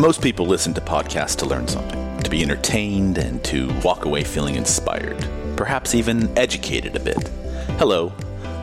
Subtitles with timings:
[0.00, 4.24] Most people listen to podcasts to learn something, to be entertained, and to walk away
[4.24, 5.22] feeling inspired,
[5.58, 7.28] perhaps even educated a bit.
[7.76, 8.10] Hello,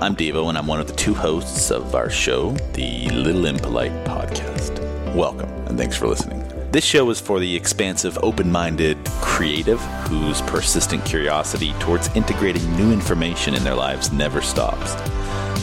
[0.02, 4.04] I'm Devo, and I'm one of the two hosts of our show, the Little Impolite
[4.04, 4.80] Podcast.
[5.14, 6.44] Welcome, and thanks for listening.
[6.72, 12.92] This show is for the expansive, open minded creative whose persistent curiosity towards integrating new
[12.92, 14.96] information in their lives never stops.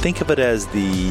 [0.03, 1.11] Think of it as the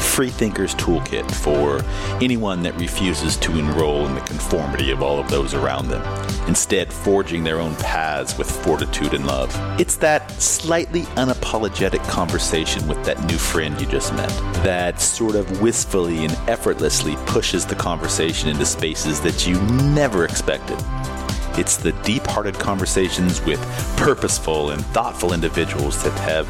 [0.00, 1.82] Freethinker's Toolkit for
[2.22, 6.02] anyone that refuses to enroll in the conformity of all of those around them,
[6.48, 9.54] instead, forging their own paths with fortitude and love.
[9.80, 14.30] It's that slightly unapologetic conversation with that new friend you just met
[14.62, 19.60] that sort of wistfully and effortlessly pushes the conversation into spaces that you
[19.92, 20.78] never expected.
[21.58, 23.60] It's the deep hearted conversations with
[23.96, 26.46] purposeful and thoughtful individuals that have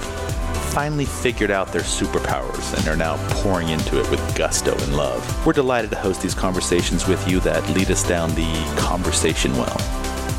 [0.71, 5.45] finally figured out their superpowers and are now pouring into it with gusto and love.
[5.45, 9.77] We're delighted to host these conversations with you that lead us down the conversation well.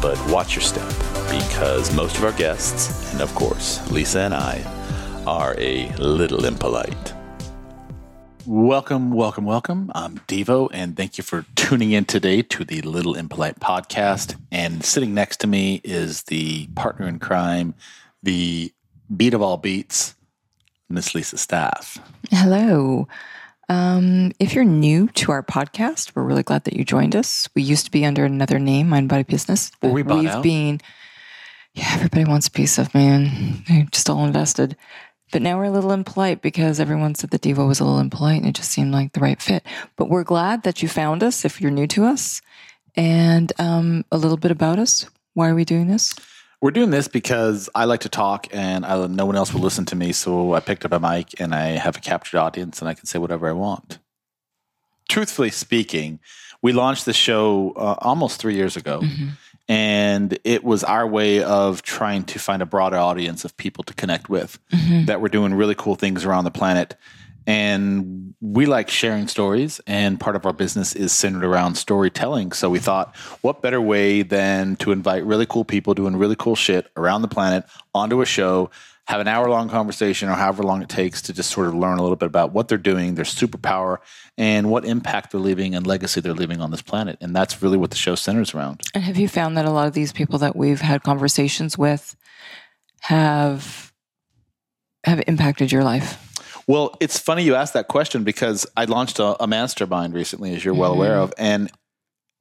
[0.01, 0.87] But watch your step,
[1.29, 4.63] because most of our guests, and of course, Lisa and I,
[5.27, 7.13] are a little impolite.
[8.45, 9.91] Welcome, welcome, welcome.
[9.93, 14.39] I'm Devo, and thank you for tuning in today to the Little Impolite podcast.
[14.49, 17.75] And sitting next to me is the partner in crime,
[18.23, 18.71] the
[19.15, 20.15] beat of all beats,
[20.91, 21.97] Miss Lisa Staff.
[22.29, 23.07] Hello.
[23.69, 27.47] Um, if you're new to our podcast, we're really glad that you joined us.
[27.55, 29.71] We used to be under another name, Mind Body Business.
[29.81, 30.43] Were we bought We've out?
[30.43, 30.81] been,
[31.73, 33.63] yeah, everybody wants a piece of man.
[33.67, 34.75] They're just all invested.
[35.31, 38.39] But now we're a little impolite because everyone said the Devo was a little impolite
[38.39, 39.65] and it just seemed like the right fit.
[39.95, 42.41] But we're glad that you found us if you're new to us.
[42.97, 45.05] And um, a little bit about us.
[45.33, 46.13] Why are we doing this?
[46.61, 49.85] We're doing this because I like to talk and I, no one else will listen
[49.87, 50.11] to me.
[50.11, 53.07] So I picked up a mic and I have a captured audience and I can
[53.07, 53.97] say whatever I want.
[55.09, 56.19] Truthfully speaking,
[56.61, 59.01] we launched the show uh, almost three years ago.
[59.67, 63.93] And it was our way of trying to find a broader audience of people to
[63.93, 64.59] connect with
[65.07, 66.95] that were doing really cool things around the planet.
[67.47, 72.51] And we like sharing stories, and part of our business is centered around storytelling.
[72.51, 76.55] So we thought, what better way than to invite really cool people doing really cool
[76.55, 77.65] shit around the planet
[77.95, 78.69] onto a show,
[79.07, 81.97] have an hour long conversation or however long it takes to just sort of learn
[81.97, 83.97] a little bit about what they're doing, their superpower,
[84.37, 87.17] and what impact they're leaving and legacy they're leaving on this planet.
[87.21, 88.81] And that's really what the show centers around.
[88.93, 92.15] And have you found that a lot of these people that we've had conversations with
[93.01, 93.91] have
[95.03, 96.30] have impacted your life?
[96.67, 100.63] Well, it's funny you asked that question because I launched a, a mastermind recently, as
[100.63, 101.23] you're well aware mm-hmm.
[101.23, 101.33] of.
[101.37, 101.71] And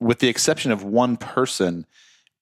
[0.01, 1.87] with the exception of one person,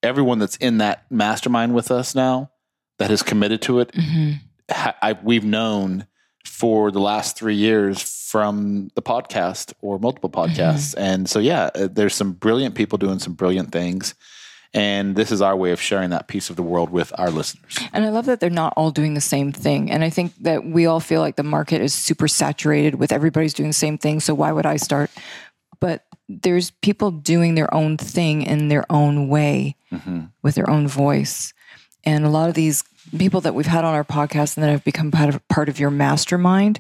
[0.03, 2.51] everyone that's in that mastermind with us now
[2.99, 4.33] that has committed to it, mm-hmm.
[4.71, 6.07] ha- I, we've known
[6.45, 10.53] for the last three years from the podcast or multiple mm-hmm.
[10.53, 10.95] podcasts.
[10.97, 14.15] And so, yeah, uh, there's some brilliant people doing some brilliant things.
[14.75, 17.79] And this is our way of sharing that piece of the world with our listeners.
[17.93, 19.91] And I love that they're not all doing the same thing.
[19.91, 23.55] And I think that we all feel like the market is super saturated with everybody's
[23.55, 24.21] doing the same thing.
[24.21, 25.11] So why would I start?
[25.81, 30.25] But there's people doing their own thing in their own way mm-hmm.
[30.43, 31.55] with their own voice.
[32.05, 32.85] And a lot of these
[33.17, 35.81] people that we've had on our podcast and that have become part of, part of
[35.81, 36.79] your mastermind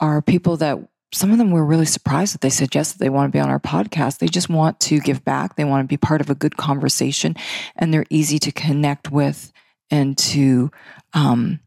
[0.00, 0.78] are people that
[1.12, 3.40] some of them were really surprised that they said yes that they want to be
[3.40, 6.30] on our podcast they just want to give back they want to be part of
[6.30, 7.34] a good conversation
[7.76, 9.52] and they're easy to connect with
[9.90, 10.70] and to
[11.14, 11.60] um,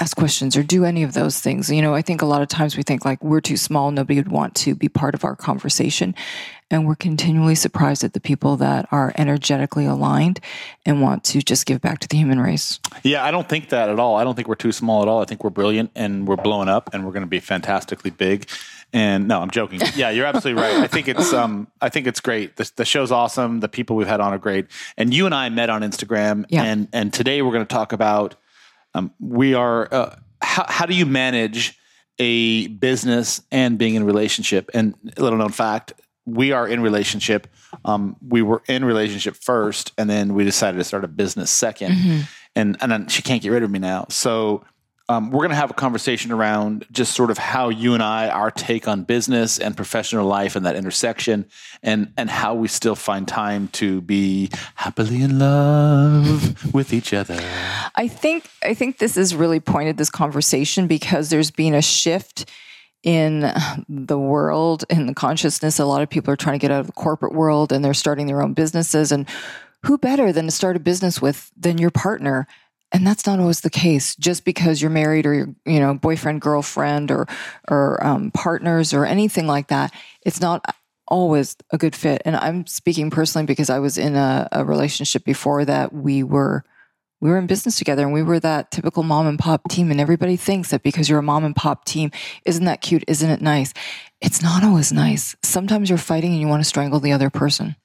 [0.00, 2.48] ask questions or do any of those things you know i think a lot of
[2.48, 5.36] times we think like we're too small nobody would want to be part of our
[5.36, 6.14] conversation
[6.70, 10.38] and we're continually surprised at the people that are energetically aligned
[10.84, 13.88] and want to just give back to the human race Yeah, I don't think that
[13.88, 14.16] at all.
[14.16, 15.22] I don't think we're too small at all.
[15.22, 18.48] I think we're brilliant and we're blowing up and we're going to be fantastically big.
[18.92, 19.80] And no, I'm joking.
[19.96, 20.76] Yeah, you're absolutely right.
[20.76, 22.56] I think it's um I think it's great.
[22.56, 23.60] The, the show's awesome.
[23.60, 24.66] The people we've had on are great.
[24.96, 26.64] And you and I met on Instagram Yeah.
[26.64, 28.36] and and today we're going to talk about
[28.94, 31.78] um we are uh, how how do you manage
[32.18, 34.70] a business and being in a relationship?
[34.74, 35.92] And a little known fact,
[36.26, 37.46] we are in relationship.
[37.84, 42.24] Um, we were in relationship first, and then we decided to start a business 2nd
[42.56, 44.06] And and then she can't get rid of me now.
[44.08, 44.64] So
[45.08, 48.28] um, we're going to have a conversation around just sort of how you and I,
[48.28, 51.46] our take on business and professional life and that intersection,
[51.82, 57.38] and and how we still find time to be happily in love with each other.
[57.94, 62.44] I think I think this is really pointed this conversation because there's been a shift
[63.02, 63.50] in
[63.88, 65.78] the world in the consciousness.
[65.78, 67.94] A lot of people are trying to get out of the corporate world and they're
[67.94, 69.10] starting their own businesses.
[69.10, 69.26] And
[69.84, 72.46] who better than to start a business with than your partner?
[72.90, 74.16] And that's not always the case.
[74.16, 77.26] Just because you're married or you're, you know, boyfriend, girlfriend, or
[77.68, 79.92] or um, partners or anything like that,
[80.24, 80.64] it's not
[81.06, 82.22] always a good fit.
[82.24, 86.64] And I'm speaking personally because I was in a, a relationship before that we were
[87.20, 89.90] we were in business together and we were that typical mom and pop team.
[89.90, 92.10] And everybody thinks that because you're a mom and pop team
[92.44, 93.04] isn't that cute?
[93.08, 93.74] Isn't it nice?
[94.20, 95.36] It's not always nice.
[95.42, 97.76] Sometimes you're fighting and you want to strangle the other person.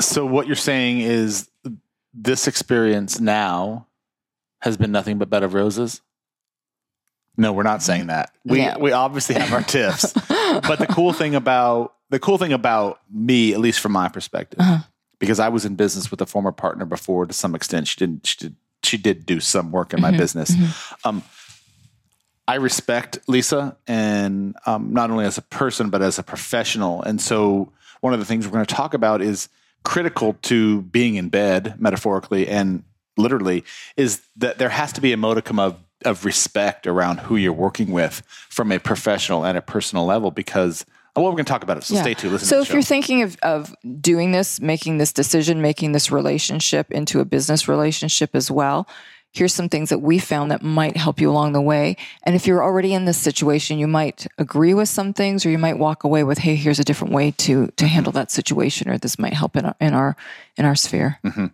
[0.00, 1.49] So what you're saying is
[2.12, 3.86] this experience now
[4.60, 6.00] has been nothing but bed of roses?
[7.36, 8.32] No, we're not saying that.
[8.44, 8.76] We Yeah.
[8.78, 10.12] we obviously have our tiffs.
[10.38, 14.58] but the cool thing about the cool thing about me, at least from my perspective,
[14.60, 14.78] Uh-huh.
[15.18, 17.88] because I was in business with a former partner before to some extent.
[17.88, 20.52] She didn't she did she did do some work in my business.
[21.04, 21.22] Um
[22.48, 27.00] I respect Lisa and um, not only as a person but as a professional.
[27.02, 29.48] And so one of the things we're going to talk about is
[29.84, 32.84] critical to being in bed, metaphorically and
[33.16, 33.64] literally,
[33.96, 37.92] is that there has to be a modicum of of respect around who you're working
[37.92, 41.76] with from a professional and a personal level because well, we're going to talk about
[41.76, 41.84] it.
[41.84, 42.32] So stay tuned.
[42.32, 46.90] Listen so if you're thinking of, of doing this making this decision making this relationship
[46.90, 48.88] into a business relationship as well
[49.32, 51.96] here's some things that we found that might help you along the way.
[52.24, 55.58] And if you're already in this situation you might agree with some things or you
[55.58, 58.98] might walk away with hey here's a different way to to handle that situation or
[58.98, 60.16] this might help in our in our
[60.56, 61.46] in our sphere mm-hmm.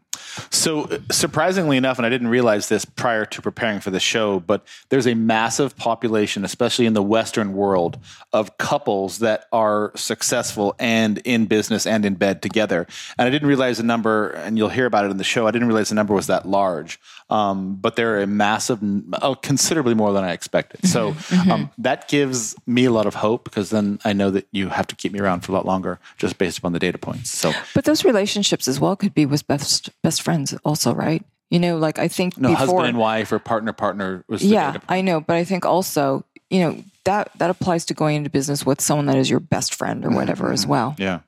[0.51, 4.41] So, uh, surprisingly enough, and I didn't realize this prior to preparing for the show,
[4.41, 7.99] but there's a massive population, especially in the Western world,
[8.33, 12.87] of couples that are successful and in business and in bed together.
[13.19, 15.47] And I didn't realize the number, and you'll hear about it in the show.
[15.47, 16.99] I didn't realize the number was that large,
[17.31, 18.81] um, but they're a massive,
[19.23, 20.87] oh, considerably more than I expected.
[20.87, 21.15] So
[21.51, 24.87] um, that gives me a lot of hope because then I know that you have
[24.89, 27.31] to keep me around for a lot longer just based upon the data points.
[27.31, 31.23] So, but those relationships as well could be with best best friends also right?
[31.51, 34.49] You know like i think no, before husband and wife or partner, partner was the
[34.49, 38.29] yeah i know but i think also you know that that applies to going into
[38.29, 40.71] business with someone that is your best friend or mm-hmm, whatever as mm-hmm.
[40.71, 40.95] well.
[40.99, 41.21] Yeah.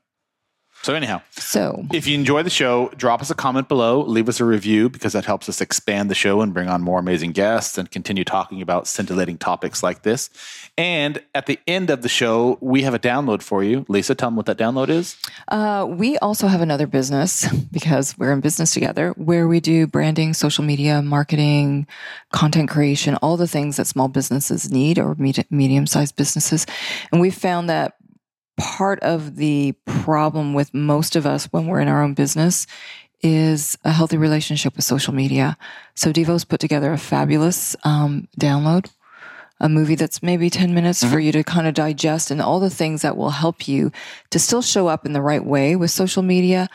[0.83, 4.41] So anyhow, so if you enjoy the show, drop us a comment below, leave us
[4.41, 7.77] a review because that helps us expand the show and bring on more amazing guests
[7.77, 10.31] and continue talking about scintillating topics like this.
[10.79, 13.85] And at the end of the show, we have a download for you.
[13.89, 15.17] Lisa, tell them what that download is.
[15.49, 20.33] uh, we also have another business because we're in business together where we do branding
[20.33, 21.87] social media marketing
[22.33, 25.17] content creation all the things that small businesses need or
[25.51, 26.67] medium sized businesses
[27.11, 27.95] and we found that
[28.59, 32.67] part of the problem with most of us when we're in our own business
[33.23, 35.57] is a healthy relationship with social media.
[35.95, 38.91] So Devo's put together a fabulous um, download,
[39.61, 42.71] a movie that's maybe 10 minutes for you to kind of digest and all the
[42.71, 43.91] things that will help you
[44.31, 46.69] to still show up in the right way with social media,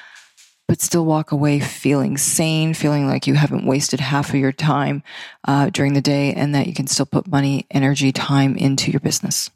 [0.68, 5.04] but still walk away feeling sane, feeling like you haven't wasted half of your time
[5.48, 9.02] uh, during the day and that you can still put money, energy, time into your
[9.02, 9.50] business.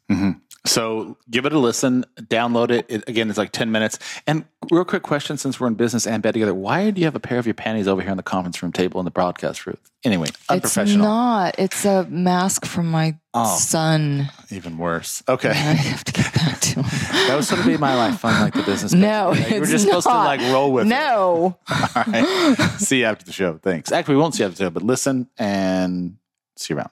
[0.68, 2.86] So give it a listen, download it.
[2.90, 3.08] it.
[3.08, 3.98] Again, it's like 10 minutes.
[4.28, 7.16] And real quick question since we're in business and bed together, why do you have
[7.16, 9.66] a pair of your panties over here on the conference room table in the broadcast
[9.66, 9.78] room?
[10.04, 11.06] Anyway, It's unprofessional.
[11.08, 11.56] not.
[11.58, 13.58] It's a mask from my Oh.
[13.58, 14.30] son.
[14.50, 15.24] Even worse.
[15.30, 15.50] Okay.
[15.50, 16.86] I have to get back to him.
[17.28, 18.94] That was sort to be my life, fun like the business.
[18.94, 19.50] No, page.
[19.52, 20.90] you were it's just supposed to like roll with it.
[20.90, 21.58] No.
[21.70, 22.56] All right.
[22.78, 23.58] see you after the show.
[23.62, 23.92] Thanks.
[23.92, 26.16] Actually, we won't see you after the show, but listen and
[26.56, 26.90] see you around.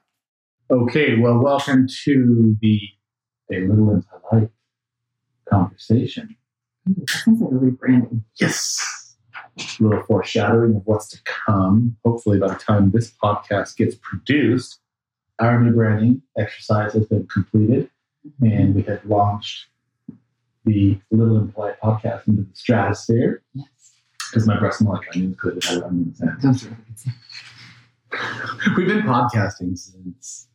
[0.70, 2.80] Okay, well, welcome to the
[3.52, 4.50] A Little Into Light
[5.50, 6.36] conversation.
[6.86, 8.22] Hmm, that sounds like a rebranding.
[8.40, 9.16] Yes.
[9.58, 11.96] A little foreshadowing of what's to come.
[12.04, 14.80] Hopefully, by the time this podcast gets produced,
[15.40, 17.90] our new branding exercise has been completed
[18.42, 19.68] and we have launched
[20.66, 23.44] the Little Impolite podcast into the stratosphere.
[23.54, 23.68] Yes.
[24.32, 26.42] Because my breast milk onions could have had onions in it.
[26.42, 26.78] Those are
[28.10, 28.78] good.
[28.78, 30.48] We've been podcasting since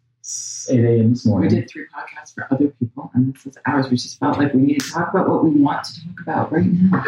[0.70, 1.10] 8 a.m.
[1.10, 1.50] this morning.
[1.50, 3.88] We did three podcasts for other people, and this is ours.
[3.90, 6.52] We just felt like we need to talk about what we want to talk about
[6.52, 7.04] right now.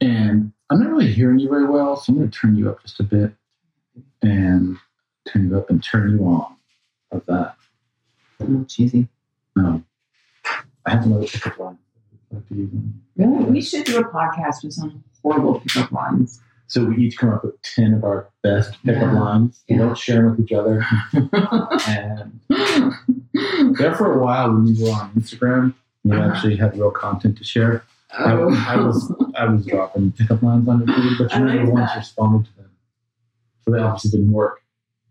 [0.00, 2.82] And I'm not really hearing you very well, so I'm going to turn you up
[2.82, 3.32] just a bit
[4.22, 4.76] and
[5.28, 6.54] turn you up and turn you on.
[7.10, 7.54] Of that.
[8.40, 9.08] A little cheesy.
[9.56, 9.84] Um,
[10.84, 11.78] I have another pickup line.
[12.30, 12.82] Like, do you-
[13.16, 13.44] Really?
[13.46, 16.40] We should do a podcast with some horrible pickup lines.
[16.68, 19.20] So we each come up with 10 of our best pickup Yeah.
[19.20, 19.62] lines.
[19.68, 19.82] We Yeah.
[19.82, 20.84] don't share them with each other.
[21.88, 22.40] And
[23.78, 26.30] there for a while when you were on Instagram, you Uh-huh.
[26.30, 27.82] actually had real content to share.
[28.18, 28.50] I, Oh.
[28.68, 32.46] I was I was dropping pickup lines on your feed, but you never once responded
[32.50, 32.70] to them.
[33.64, 34.60] So that obviously didn't work.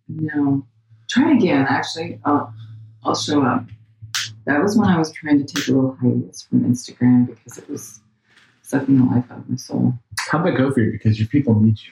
[0.08, 0.66] No.
[1.08, 2.20] Try again, actually.
[2.26, 2.54] I'll,
[3.04, 3.66] I'll show up.
[4.46, 7.70] That was when I was trying to take a little hiatus from Instagram because it
[7.70, 8.02] was
[8.64, 9.94] sucking the life out of my soul.
[10.30, 10.92] How'd that go for you?
[10.92, 11.92] Because your people need you.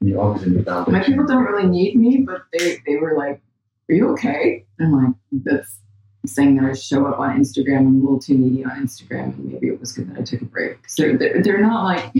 [0.00, 0.92] And you always need validation.
[0.92, 3.40] My people don't really need me, but they, they were like,
[3.88, 4.66] Are you okay?
[4.80, 5.80] I'm like, That's
[6.26, 7.78] saying that I show up on Instagram.
[7.78, 10.42] I'm a little too needy on Instagram, and maybe it was good that I took
[10.42, 10.76] a break.
[10.78, 12.12] Because they're, they're, they're not like,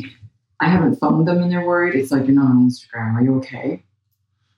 [0.60, 1.94] I haven't phoned them and they're worried.
[1.94, 3.14] It's like, you're not on Instagram.
[3.14, 3.82] Are you okay?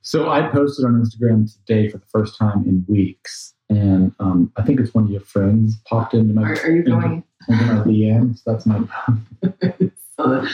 [0.02, 4.62] So I posted on Instagram today for the first time in weeks, and um, I
[4.62, 7.22] think it's one of your friends popped into my Are, are you going?
[7.48, 8.42] into my DMs.
[8.44, 8.80] That's my
[10.20, 10.44] So,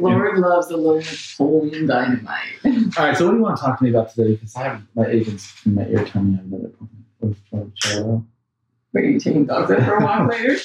[0.00, 2.38] Lord loves a little Napoleon dynamite.
[2.64, 3.16] All right.
[3.16, 4.32] So what do you want to talk to me about today?
[4.34, 7.04] Because I have my agents in my ear telling me I have another appointment.
[7.20, 8.24] with- Cheryl.
[8.92, 10.56] Were you taking dogs out for a walk later?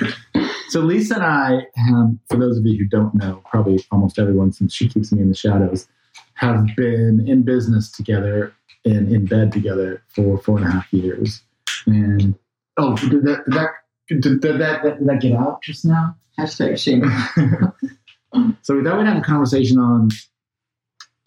[0.68, 4.50] So Lisa and I, um, for those of you who don't know, probably almost everyone,
[4.52, 5.86] since she keeps me in the shadows,
[6.34, 8.52] have been in business together
[8.86, 11.42] and in bed together for four and a half years.
[11.86, 12.34] And
[12.76, 13.70] oh, did that did that
[14.08, 16.16] did, did that, did that get out just now?
[16.38, 17.02] Hashtag shame.
[18.62, 20.10] so we thought we'd have a conversation on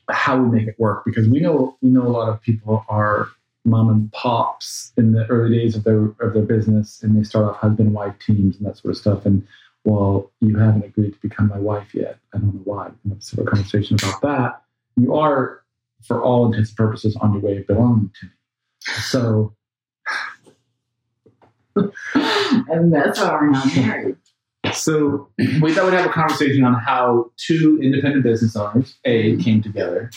[0.10, 3.28] how we make it work because we know we know a lot of people are
[3.66, 7.46] mom and pops in the early days of their of their business and they start
[7.46, 9.46] off husband and wife teams and that sort of stuff and
[9.84, 13.40] well you haven't agreed to become my wife yet i don't know why we have
[13.40, 14.62] a conversation about that
[14.98, 15.62] you are
[16.06, 18.32] for all intents and purposes on your way of belonging to me
[19.02, 19.54] so
[21.76, 24.16] and that's why we're not married.
[24.74, 29.62] So we thought we'd have a conversation on how two independent business owners, A, came
[29.62, 30.12] together,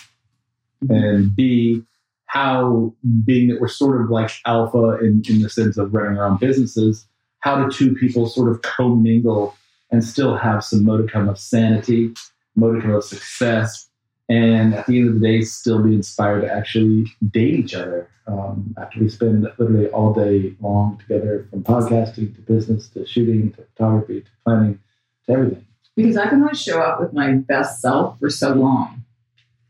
[0.88, 1.82] and B,
[2.26, 6.26] how being that we're sort of like alpha in, in the sense of running our
[6.26, 7.06] own businesses,
[7.40, 9.56] how do two people sort of commingle
[9.90, 12.12] and still have some modicum of sanity,
[12.56, 13.88] modicum of success,
[14.28, 18.08] and at the end of the day, still be inspired to actually date each other
[18.26, 23.52] um, after we spend literally all day long together from podcasting to business to shooting
[23.52, 24.78] to photography to planning
[25.26, 25.66] to everything.
[25.96, 29.04] Because I can only show up with my best self for so long.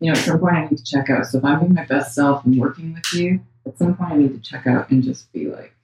[0.00, 1.26] You know, at some point I need to check out.
[1.26, 4.16] So if I'm being my best self and working with you, at some point I
[4.16, 5.74] need to check out and just be like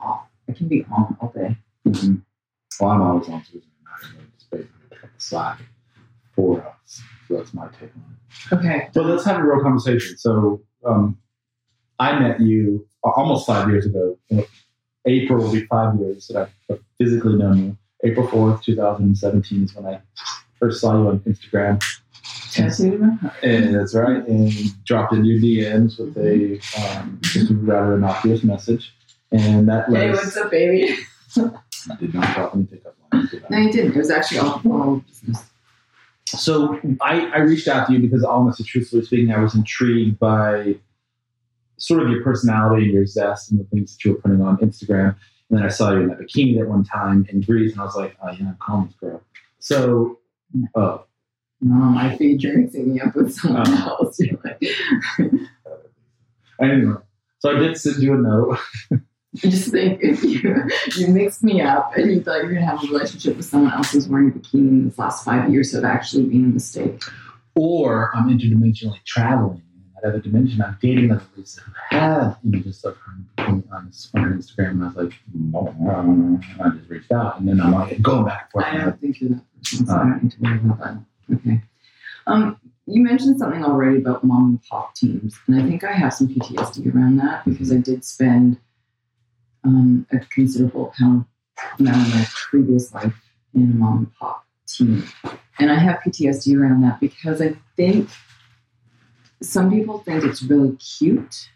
[0.00, 0.26] off.
[0.48, 1.56] I can be on all day.
[2.80, 4.20] Well, I'm always on Tuesday night.
[4.52, 5.60] and pick up slack
[6.34, 7.02] for us.
[7.28, 8.16] That's my take on
[8.50, 8.54] it.
[8.54, 8.88] Okay.
[8.94, 10.16] But let's have a real conversation.
[10.18, 11.18] So um,
[11.98, 14.18] I met you almost five years ago.
[15.06, 17.76] April will be five years that I've physically known you.
[18.04, 20.00] April 4th, 2017 is when I
[20.58, 21.82] first saw you on Instagram.
[23.42, 24.26] And that's right.
[24.26, 24.50] And
[24.84, 28.94] dropped in your DMs with a um, just a rather innocuous message.
[29.30, 29.98] And that was.
[29.98, 30.96] Hey, what's up, baby?
[31.38, 33.34] I did not drop any pickup lines.
[33.50, 33.92] No, you didn't.
[33.92, 35.44] It was actually all, all business.
[36.26, 40.74] So I, I reached out to you because honestly, truthfully speaking, I was intrigued by
[41.78, 44.56] sort of your personality and your zest and the things that you were putting on
[44.58, 45.14] Instagram.
[45.50, 47.84] And then I saw you in that bikini at one time in Greece, and I
[47.84, 49.22] was like, oh, yeah, I'm calling this girl.
[49.60, 50.18] So,
[50.74, 50.98] uh,
[51.60, 53.96] No, my feed you're me up with someone Oh.
[54.00, 54.18] else.
[54.18, 54.60] You're like,
[56.60, 56.94] anyway,
[57.38, 58.58] so I did send you a note.
[59.44, 60.64] I just think if you
[60.96, 63.72] you mixed me up and you thought you were gonna have a relationship with someone
[63.72, 67.02] else who's wearing a bikini in this last five years have actually been a mistake.
[67.54, 69.62] Or I'm interdimensionally traveling.
[69.62, 73.90] In that other dimension, I'm dating other Lisa who have images of her on, on
[73.90, 74.70] Instagram.
[74.72, 75.74] And I was like, no.
[75.78, 77.40] And I just reached out.
[77.40, 78.64] And then I'm like, going back and forth.
[78.66, 80.96] I don't think you're that person, so I don't need to worry about that.
[81.34, 81.62] Okay.
[82.26, 86.14] Um, you mentioned something already about mom and pop teams, and I think I have
[86.14, 88.58] some PTSD around that because I did spend
[89.66, 91.26] um, a considerable amount
[91.80, 93.14] of my previous life
[93.54, 95.04] in a mom and pop team,
[95.58, 98.08] and I have PTSD around that because I think
[99.42, 101.50] some people think it's really cute,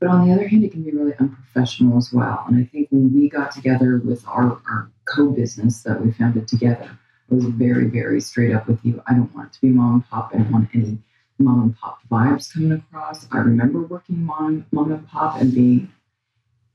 [0.00, 2.44] but on the other hand, it can be really unprofessional as well.
[2.46, 6.98] And I think when we got together with our, our co-business that we founded together,
[7.30, 9.02] I was very, very straight up with you.
[9.06, 10.30] I don't want it to be mom and pop.
[10.32, 10.98] I don't want any
[11.38, 13.26] mom and pop vibes coming across.
[13.32, 15.92] I remember working mom, mom and pop and being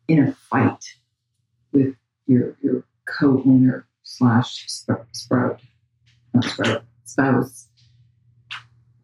[0.07, 0.83] in a fight
[1.71, 1.95] with
[2.27, 5.61] your your co-owner slash sprout,
[6.33, 7.67] not sprout, spouse,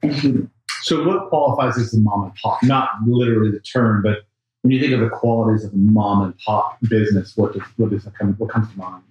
[0.01, 0.51] and hating.
[0.83, 2.63] So, what qualifies as a mom and pop?
[2.63, 4.19] Not literally the term, but
[4.61, 7.89] when you think of the qualities of a mom and pop business, what does what
[7.89, 9.03] does come, what comes to mind?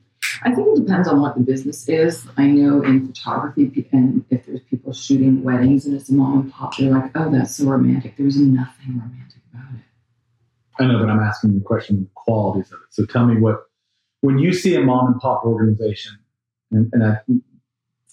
[0.43, 2.27] I think it depends on what the business is.
[2.37, 6.53] I know in photography, and if there's people shooting weddings and it's a mom and
[6.53, 9.88] pop, they're like, "Oh, that's so romantic." There's nothing romantic about it.
[10.79, 12.87] I know, but I'm asking you a question: the qualities of it.
[12.91, 13.65] So, tell me what
[14.21, 16.19] when you see a mom and pop organization,
[16.71, 17.19] and, and I,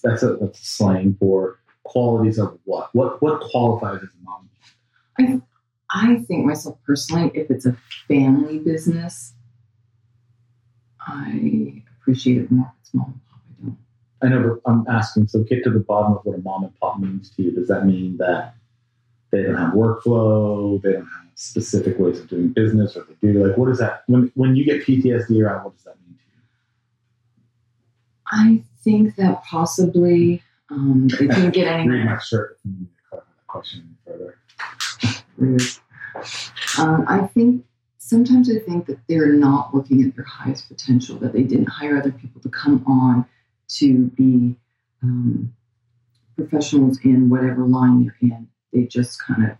[0.02, 2.94] that's a that's a slang for qualities of what?
[2.94, 4.48] What what qualifies as a mom?
[5.18, 5.48] and pop?
[5.90, 7.76] I think myself personally, if it's a
[8.08, 9.34] family business,
[11.00, 13.20] I appreciate it more if it's mom
[13.62, 13.78] and pop.
[14.22, 14.38] I don't.
[14.38, 15.28] I know, but I'm asking.
[15.28, 17.52] So, get to the bottom of what a mom and pop means to you.
[17.52, 18.54] Does that mean that
[19.30, 23.46] they don't have workflow, they don't have specific ways of doing business, or they do.
[23.46, 24.02] Like, what is that?
[24.08, 26.42] When when you get PTSD around, what does that mean to you?
[28.26, 32.88] I think that possibly um, it can get any Read my shirt if you need
[33.12, 35.70] to question any further.
[36.78, 37.64] Um, I think
[37.98, 41.98] sometimes I think that they're not looking at their highest potential, that they didn't hire
[41.98, 43.26] other people to come on
[43.68, 44.56] to be
[45.02, 45.52] um,
[46.36, 48.48] professionals in whatever line they're in.
[48.72, 49.58] They just kind of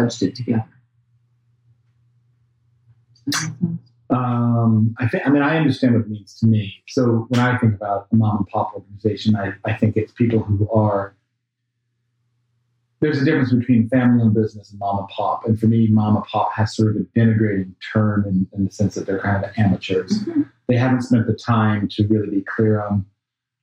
[0.00, 0.64] fudged it together.
[3.26, 3.80] Does that make sense?
[4.10, 5.26] Um, I think.
[5.26, 6.82] I mean, I understand what it means to me.
[6.88, 10.40] So when I think about a mom and pop organization, I, I think it's people
[10.40, 11.14] who are.
[13.00, 16.24] There's a difference between family-owned business and mom and pop, and for me, mom and
[16.26, 19.50] pop has sort of a denigrating term in, in the sense that they're kind of
[19.56, 20.28] amateurs.
[20.66, 23.06] They haven't spent the time to really be clear on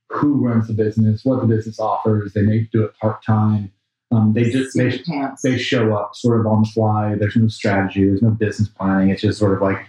[0.08, 2.32] who runs the business, what the business offers.
[2.32, 3.70] They may do it part time.
[4.10, 5.02] Um, they just they,
[5.42, 7.14] they show up sort of on the fly.
[7.14, 8.06] There's no strategy.
[8.06, 9.10] There's no business planning.
[9.10, 9.86] It's just sort of like,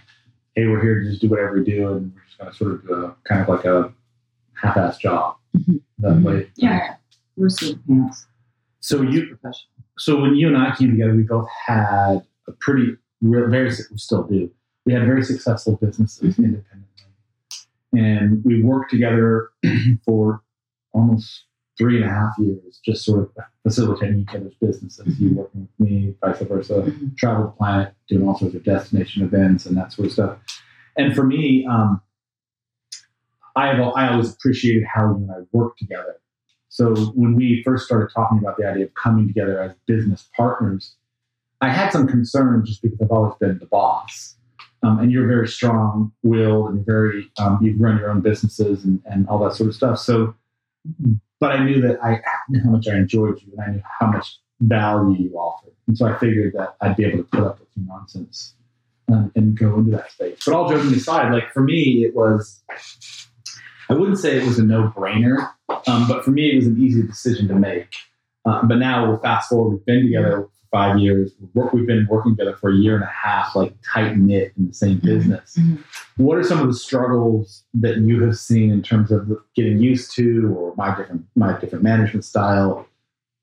[0.54, 2.72] hey, we're here to just do whatever we do, and we're just going to sort
[2.72, 3.92] of do a kind of like a
[4.54, 5.36] half-ass job.
[5.56, 5.80] Mhm.
[6.00, 6.22] That Mhm.
[6.22, 6.50] way.
[6.56, 6.96] yeah,
[7.36, 8.26] we're seat pants.
[8.80, 9.70] So you, professional.
[9.98, 13.96] so when you and I came together, we both had a pretty, real, very, we
[13.98, 14.50] still do.
[14.86, 16.44] We had very successful businesses Mhm.
[16.44, 16.86] independently,
[17.94, 19.50] and we worked together
[20.04, 20.42] for
[20.92, 21.44] almost
[21.80, 25.18] three and a half years, just sort of facilitating each other's businesses.
[25.18, 26.82] You working with me, vice versa.
[26.82, 27.16] Mhm.
[27.16, 30.38] Travel the planet, doing all sorts of destination events and that sort of stuff.
[30.98, 32.02] And for me, um,
[33.56, 36.16] I have I always appreciated how you and I work together.
[36.68, 40.96] So when we first started talking about the idea of coming together as business partners,
[41.62, 44.36] I had some concerns just because I've always been the boss.
[44.82, 49.00] Um, and you're very strong willed and very, um, you've run your own businesses and,
[49.06, 49.98] and all that sort of stuff.
[49.98, 50.34] So,
[51.40, 54.06] but I knew that I knew how much I enjoyed you and I knew how
[54.06, 55.72] much value you offered.
[55.88, 58.54] And so I figured that I'd be able to put up with your nonsense
[59.10, 60.38] um, and go into that space.
[60.46, 62.62] But all joking aside, like for me, it was,
[63.88, 65.50] I wouldn't say it was a no brainer,
[65.86, 67.92] um, but for me, it was an easy decision to make.
[68.44, 71.32] Uh, but now, we'll fast forward, we've been together five years.
[71.54, 74.68] We've We've been working together for a year and a half, like tight knit in
[74.68, 75.56] the same business.
[75.58, 75.78] Mhm.
[76.16, 80.14] What are some of the struggles that you have seen in terms of getting used
[80.16, 82.86] to, or my different my different management style,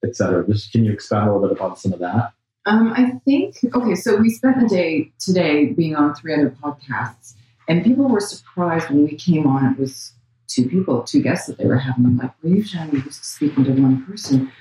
[0.05, 0.45] et cetera?
[0.47, 2.33] Just can you expand a little bit about some of that?
[2.65, 3.95] Um, I think okay.
[3.95, 7.33] So we spent the day today being on three other podcasts,
[7.67, 9.73] and people were surprised when we came on.
[9.73, 10.13] It was
[10.47, 12.05] two people, two guests that they were having.
[12.05, 14.51] I'm like, we're usually used to speaking to one person,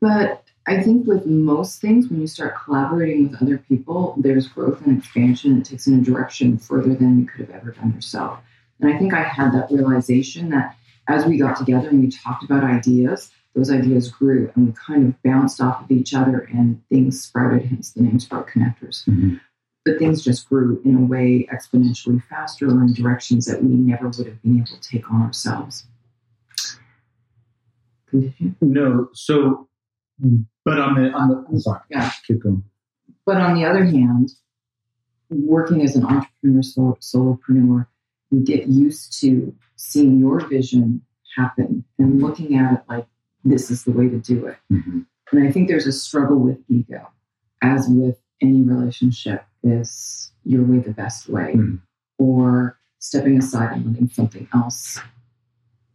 [0.00, 4.80] but I think with most things, when you start collaborating with other people, there's growth
[4.86, 5.58] and expansion.
[5.58, 8.38] It takes in a direction further than you could have ever done yourself.
[8.80, 10.76] And I think I had that realization that
[11.08, 15.06] as we got together and we talked about ideas, those ideas grew and we kind
[15.06, 19.04] of bounced off of each other and things sprouted, hence the name Sprout Connectors.
[19.06, 19.36] Mm-hmm.
[19.84, 24.08] But things just grew in a way exponentially faster or in directions that we never
[24.08, 25.86] would have been able to take on ourselves.
[28.08, 28.54] Continue.
[28.62, 29.68] No, so,
[30.64, 32.10] but on the on the I'm sorry, Yeah.
[32.26, 32.62] keep going.
[33.26, 34.30] But on the other hand,
[35.30, 37.86] working as an entrepreneur, sol- solopreneur,
[38.30, 41.00] you get used to seeing your vision
[41.36, 43.06] happen and looking at it like
[43.44, 44.56] this is the way to do it.
[44.70, 45.06] And
[45.42, 47.08] I think there's a struggle with ego,
[47.62, 51.80] as with any relationship, is your way the best way, Mhm.
[52.18, 54.98] or stepping aside and letting something else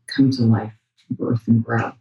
[0.08, 0.74] come to life,
[1.12, 1.92] birth, and grow.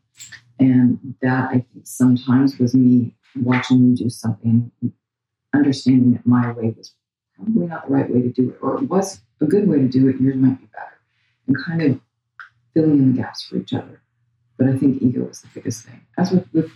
[0.59, 4.71] And that I think sometimes was me watching you do something,
[5.55, 6.95] understanding that my way was
[7.37, 9.89] probably not the right way to do it, or it was a good way to
[9.89, 10.99] do it, yours might be better,
[11.47, 12.01] and kind of
[12.75, 14.01] filling in the gaps for each other.
[14.57, 16.71] But I think ego is the biggest thing, as with, with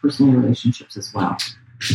[0.00, 1.38] personal relationships as well.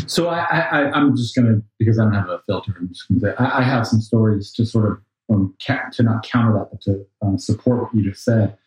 [0.08, 2.76] So I, I, I'm just gonna because I don't have a filter.
[2.78, 4.98] I'm just gonna say I, I have some stories to sort of
[5.30, 8.58] um, ca- to not counter that, but to um, support what you just said.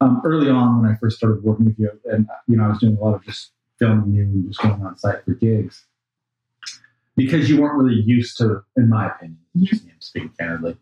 [0.00, 2.78] Um, early on, when I first started working with you, and you know, I was
[2.78, 5.84] doing a lot of just filming you and just going on site for gigs
[7.16, 10.76] because you weren't really used to, in my opinion, just me, I'm speaking candidly.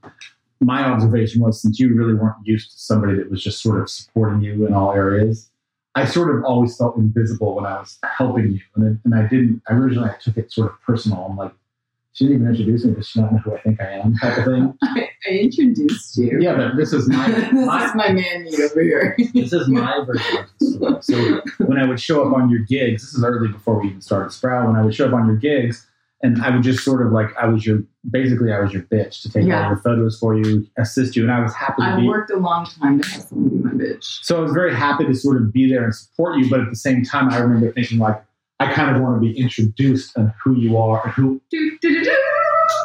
[0.61, 3.89] My observation was since you really weren't used to somebody that was just sort of
[3.91, 5.51] supporting you in all areas,
[5.95, 9.23] I sort of always felt invisible when I was helping you, and, it, and I
[9.27, 9.63] didn't.
[9.69, 11.25] I originally I took it sort of personal.
[11.25, 11.53] I'm like,
[12.19, 12.95] she didn't even introduce me.
[12.95, 14.15] Does she not know who I think I am?
[14.17, 14.75] Type of thing.
[14.83, 16.39] I, I introduced you.
[16.41, 19.17] Yeah, but this is my, this my is my man meat over here.
[19.35, 20.39] this is my version
[20.83, 21.05] of.
[21.05, 24.01] So when I would show up on your gigs, this is early before we even
[24.01, 24.67] started Sprout.
[24.67, 25.87] When I would show up on your gigs,
[26.25, 29.23] and I would just sort of like I was your basically I was your bitch
[29.23, 29.63] to take Yeah.
[29.63, 32.37] all your photos for you, assist you, and I was happy to I worked a
[32.37, 34.25] long time to have someone be my bitch.
[34.25, 36.69] So I was very happy to sort of be there and support you, but at
[36.71, 38.21] the same time, I remember thinking like,
[38.61, 41.41] I kind of want to be introduced on who you are and who.
[41.51, 42.17] Do, do, do.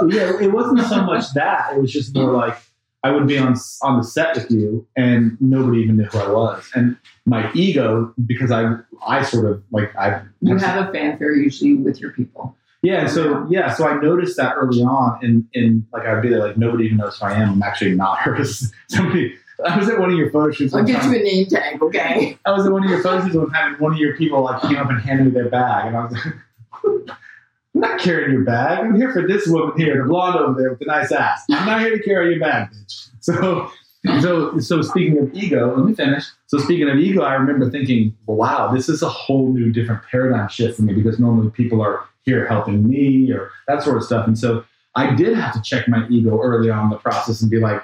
[0.08, 1.74] Yeah, it wasn't so much that.
[1.74, 2.58] It was just more like
[3.04, 6.30] I would be on on the set with you, and nobody even knew who I
[6.30, 11.36] was, and my ego because I I sort of like I You have a fanfare
[11.36, 12.56] usually with your people.
[12.82, 16.30] Yeah, and so yeah, so I noticed that early on, and and like I'd be
[16.30, 17.50] there, like nobody even knows who I am.
[17.50, 18.44] I'm actually not her.
[18.90, 20.74] Somebody, I was at one of your photo shoots.
[20.74, 21.14] I'll get time.
[21.14, 22.38] you a name tag, okay?
[22.46, 24.44] I was at one of your photo shoots one time, and one of your people
[24.44, 26.36] like came up and handed me their bag, and I was like,
[27.76, 28.80] "I'm not carrying your bag.
[28.80, 31.44] I'm here for this woman here, the blonde over there with the nice ass.
[31.50, 33.72] I'm not here to carry your bag, bitch." So.
[34.20, 36.26] So, so speaking of ego, let me finish.
[36.48, 40.50] So, speaking of ego, I remember thinking, "Wow, this is a whole new, different paradigm
[40.50, 44.28] shift for me because normally people are here helping me or that sort of stuff."
[44.28, 47.50] And so, I did have to check my ego early on in the process and
[47.50, 47.82] be like,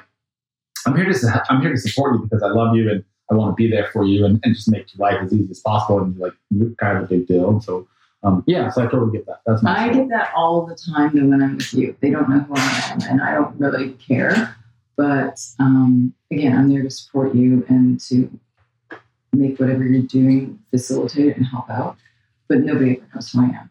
[0.86, 3.52] "I'm here to, I'm here to support you because I love you and I want
[3.52, 6.00] to be there for you and, and just make your life as easy as possible."
[6.02, 7.50] And like, you're kind of a big deal.
[7.50, 7.88] And so,
[8.24, 9.42] um, yeah, so I totally get that.
[9.46, 11.96] That's my I get that all the time though when I'm with you.
[12.02, 14.56] They don't know who I am, and I don't really care.
[14.98, 18.30] But um, again, I'm there to support you and to
[19.32, 21.98] make whatever you're doing facilitate it and help out.
[22.48, 23.70] But nobody ever knows who I am.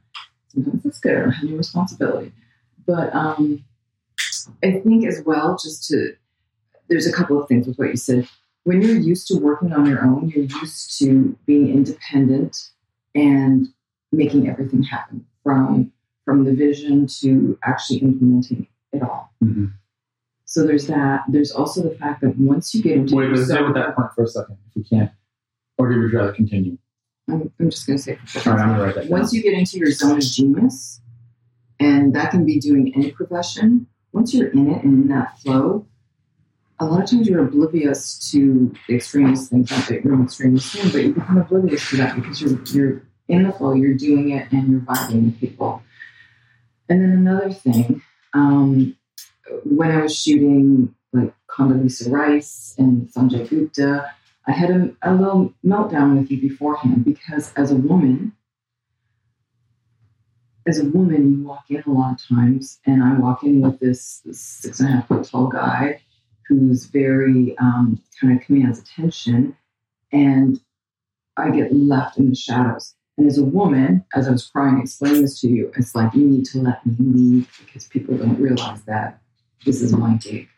[0.49, 2.33] Sometimes it's good or have your responsibility.
[2.87, 3.65] But um,
[4.65, 6.15] I think as well, just to
[6.89, 8.29] there's a couple of things with what you said.
[8.65, 12.71] When you're used to working on your own, you're used to being independent
[13.15, 13.69] and
[14.13, 15.93] making everything happen from
[16.25, 19.33] from the vision to actually implementing it all.
[19.43, 19.73] Mhm.
[20.45, 21.23] So there's that.
[21.29, 24.25] There's also the fact that once you get into Wait, stay with that point for
[24.25, 25.11] a second, if you can.
[25.79, 26.77] Or do you rather continue?
[27.31, 29.11] I'm, I'm just going to say All right, I'm gonna write that down.
[29.11, 31.01] once you get into your zone of genius,
[31.81, 35.87] and that can be doing any profession, once you're in it and in that flow,
[36.81, 40.91] a lot of times you're oblivious to the extremist things, that you're an extremist thing,
[40.93, 44.51] but you become oblivious to that because you're you're in the flow, you're doing it,
[44.53, 45.83] and you're vibing with people.
[46.89, 48.97] And then another thing, um,
[49.65, 54.11] when I was shooting like Condoleezza Rice and Sanjay Gupta,
[54.47, 58.33] I had a, a little meltdown with you beforehand because as a woman,
[60.67, 63.81] as a woman, you walk in a lot of times, and I walk in with
[63.81, 66.01] this, this six and a half foot tall guy
[66.49, 69.57] who's very um, kind of commands attention,
[70.13, 70.61] and
[71.37, 72.95] I get left in the shadows.
[73.17, 76.25] And as a woman, as I was crying, explaining this to you, it's like you
[76.25, 79.21] need to let me lead because people don't realize that
[79.65, 80.49] this is my gig,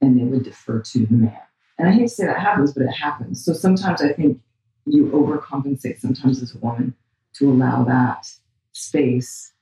[0.00, 1.40] and they would defer to the man.
[1.78, 3.44] And I hate to say that happens, but it happens.
[3.44, 4.40] So sometimes I think
[4.86, 6.94] you overcompensate sometimes as a woman
[7.34, 8.30] to allow that
[8.72, 9.52] space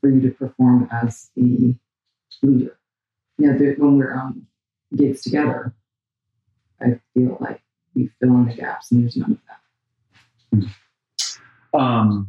[0.00, 1.74] for you to perform as the
[2.42, 2.78] leader.
[3.38, 4.46] You know, when we're on
[4.96, 5.74] gigs together,
[6.80, 7.62] I feel like
[7.94, 9.38] we fill in the gaps, and there's none of
[11.72, 11.78] that.
[11.78, 12.28] Um,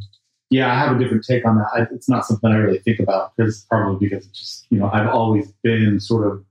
[0.49, 1.67] yeah, I have a different take on that.
[1.73, 4.89] I, it's not something I really think about because probably because it's just you know
[4.91, 6.43] I've always been sort of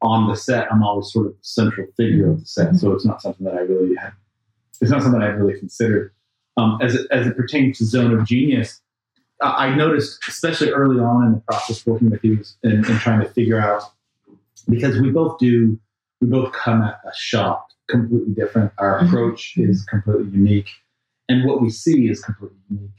[0.00, 0.70] on the set.
[0.72, 3.54] I'm always sort of the central figure of the set, so it's not something that
[3.54, 4.14] I really have.
[4.80, 6.12] It's not something I've really considered.
[6.56, 8.80] Um, as it, as it pertains to Zone of Genius,
[9.40, 13.20] I, I noticed especially early on in the process working with you and, and trying
[13.20, 13.84] to figure out
[14.68, 15.78] because we both do
[16.20, 18.72] we both come at a shop completely different.
[18.78, 19.06] Our Mhm.
[19.08, 20.70] approach is completely unique
[21.28, 22.90] and what we see is completely unique.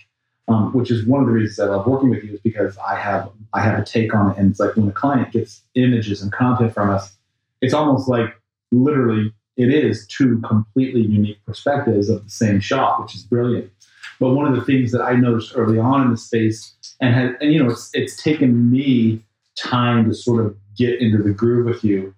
[0.49, 2.95] Um, which is one of the reasons I love working with you is because I
[2.95, 6.21] have I have a take on it, and it's like when a client gets images
[6.21, 7.15] and content from us,
[7.61, 8.35] it's almost like
[8.73, 13.71] literally it is two completely unique perspectives of the same shot, which is brilliant.
[14.19, 17.37] But one of the things that I noticed early on in the space, and had,
[17.39, 19.21] and you know, it's it's taken me
[19.55, 22.13] time to sort of get into the groove with you.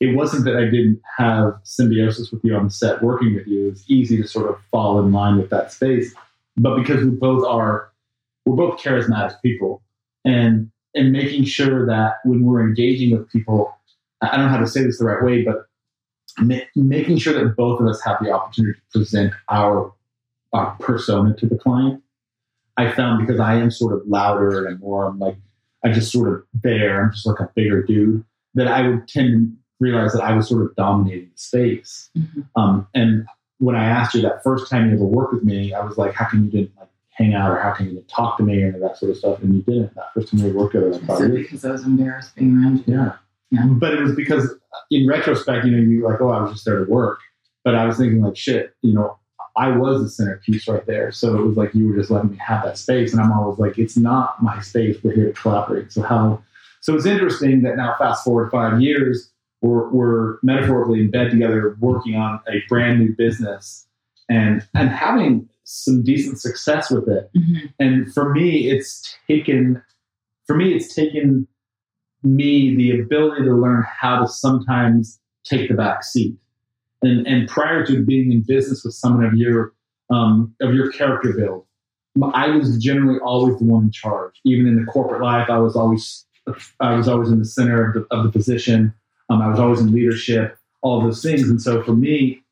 [0.00, 3.66] It wasn't that I didn't have symbiosis with you on the set working with you.
[3.66, 6.14] It was easy to sort of fall in line with that space.
[6.56, 7.90] But because we both are,
[8.46, 9.82] we're both charismatic people,
[10.24, 13.74] and and making sure that when we're engaging with people,
[14.22, 15.66] I don't know how to say this the right way, but
[16.38, 19.92] ma- making sure that both of us have the opportunity to present our
[20.52, 22.02] our persona to the client.
[22.76, 25.36] I found because I am sort of louder and more I'm like
[25.84, 29.32] I just sort of there, I'm just like a bigger dude, that I would tend
[29.32, 32.10] to realize that I was sort of dominating the space.
[32.16, 32.46] Mhm.
[32.56, 33.26] Um, and
[33.58, 36.14] when I asked you that first time you ever worked with me, I was like,
[36.14, 38.80] how come you didn't like hang out or how come you talk to me of
[38.80, 39.42] that sort of stuff?
[39.42, 39.94] And you didn't.
[39.94, 42.94] That first time we worked together, thought, because I was embarrassed being around you.
[42.94, 43.12] Yeah.
[43.50, 43.66] Yeah.
[43.66, 44.54] But it was because
[44.90, 47.20] in retrospect, you know, you like, oh, I was just there to work.
[47.64, 49.18] But I was thinking like, shit, you know,
[49.60, 51.12] I was the centerpiece right there.
[51.12, 53.12] So it was like you were just letting me have that space.
[53.12, 54.96] And I'm always like, it's not my space.
[55.02, 55.92] We're here to collaborate.
[55.92, 56.42] So how
[56.80, 61.76] so it's interesting that now fast forward five years, we're, we're metaphorically in bed together
[61.78, 63.86] working on a brand new business.
[64.30, 67.30] and and having some decent success with it.
[67.36, 67.66] Mm-hmm.
[67.78, 69.82] And for me, it's taken
[70.46, 71.46] for me it's taken
[72.22, 76.36] me the ability to learn how to sometimes take the back seat.
[77.02, 79.72] And and prior to being in business with someone of your
[80.10, 81.64] um, of your character build,
[82.34, 84.40] I was generally always the one in charge.
[84.44, 86.26] Even in the corporate life, I was always
[86.80, 88.94] I was always in the center of the, of the position.
[89.28, 91.48] Um, I was always in leadership, all those things.
[91.48, 92.42] And so for me,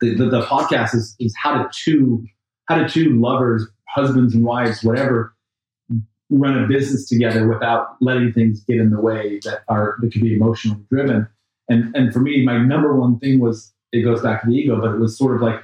[0.00, 2.24] the, the, the podcast is, is how to two
[2.68, 5.34] how do two lovers, husbands and wives, whatever,
[6.30, 10.22] run a business together without letting things get in the way that are that could
[10.22, 11.26] be emotionally driven.
[11.68, 14.80] And and for me, my number one thing was it goes back to the ego,
[14.80, 15.62] but it was sort of like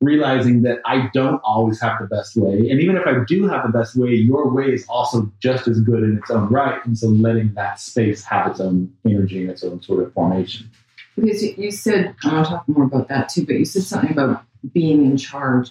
[0.00, 2.70] realizing that I don't always have the best way.
[2.70, 5.80] And even if I do have the best way, your way is also just as
[5.80, 6.84] good in its own right.
[6.84, 10.70] And so letting that space have its own energy and its own sort of formation.
[11.16, 14.10] Because you, said, I want to talk more about that too, but you said something
[14.10, 15.70] about being in charge.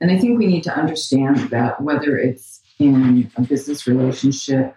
[0.00, 4.74] And I think we need to understand that whether it's in a business relationship,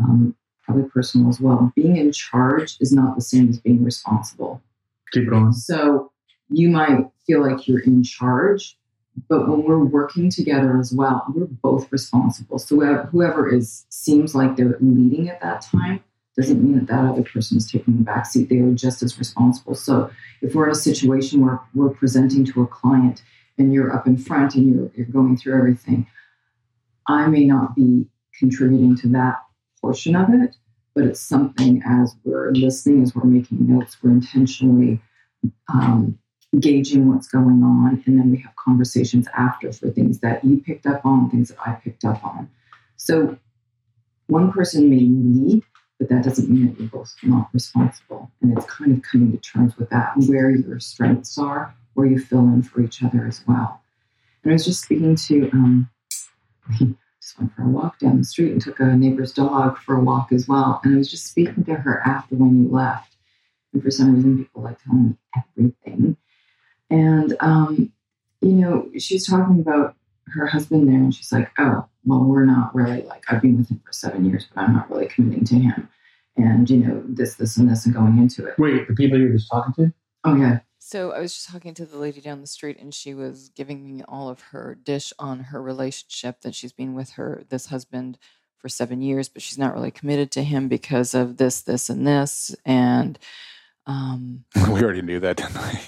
[0.00, 4.62] um, probably personal as well, being in charge is not the same as being responsible.
[5.12, 5.52] Keep going.
[5.52, 6.10] So
[6.48, 8.76] you might feel like you're in charge,
[9.28, 12.58] but when we're working together as well, we're both responsible.
[12.58, 16.02] So whoever, is seems like they're leading at that time
[16.36, 18.48] doesn't mean that that other person is taking the backseat.
[18.48, 19.74] They are just as responsible.
[19.74, 20.10] So
[20.42, 23.22] if we're in a situation where we're presenting to a client
[23.56, 26.08] and you're up in front and you're, you're going through everything,
[27.06, 29.44] I may not be contributing to that
[29.84, 30.56] portion of it,
[30.94, 34.98] but it's something as we're listening, as we're making notes, we're intentionally
[35.68, 36.18] um,
[36.58, 40.86] gauging what's going on, and then we have conversations after for things that you picked
[40.86, 42.48] up on, things that I picked up on.
[42.96, 43.36] So
[44.28, 45.62] one person may lead,
[45.98, 48.30] but that doesn't mean that you're both not responsible.
[48.40, 52.18] And it's kind of coming to terms with that, where your strengths are, where you
[52.18, 53.82] fill in for each other as well.
[54.42, 55.90] And I was just speaking to, um,
[57.34, 60.48] for a walk down the street and took a neighbor's dog for a walk as
[60.48, 60.80] well.
[60.84, 63.16] And I was just speaking to her after when you left.
[63.72, 65.16] And for some reason, people like telling me
[65.56, 66.16] everything.
[66.90, 67.92] And, um,
[68.40, 69.96] you know, she's talking about
[70.28, 73.70] her husband there, and she's like, oh, well, we're not really like, I've been with
[73.70, 75.88] him for seven years, but I'm not really committing to him.
[76.36, 78.58] And, you know, this, this, and this, and going into it.
[78.58, 79.92] Wait, the people you were just talking to?
[80.24, 80.60] Oh, yeah.
[80.86, 83.82] So I was just talking to the lady down the street, and she was giving
[83.82, 88.18] me all of her dish on her relationship that she's been with her this husband
[88.58, 92.06] for seven years, but she's not really committed to him because of this, this, and
[92.06, 92.54] this.
[92.66, 93.18] And
[93.86, 95.80] um, we already knew that, didn't we?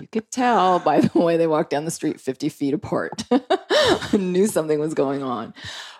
[0.00, 3.24] you could tell by the way they walked down the street 50 feet apart.
[3.30, 5.52] I knew something was going on.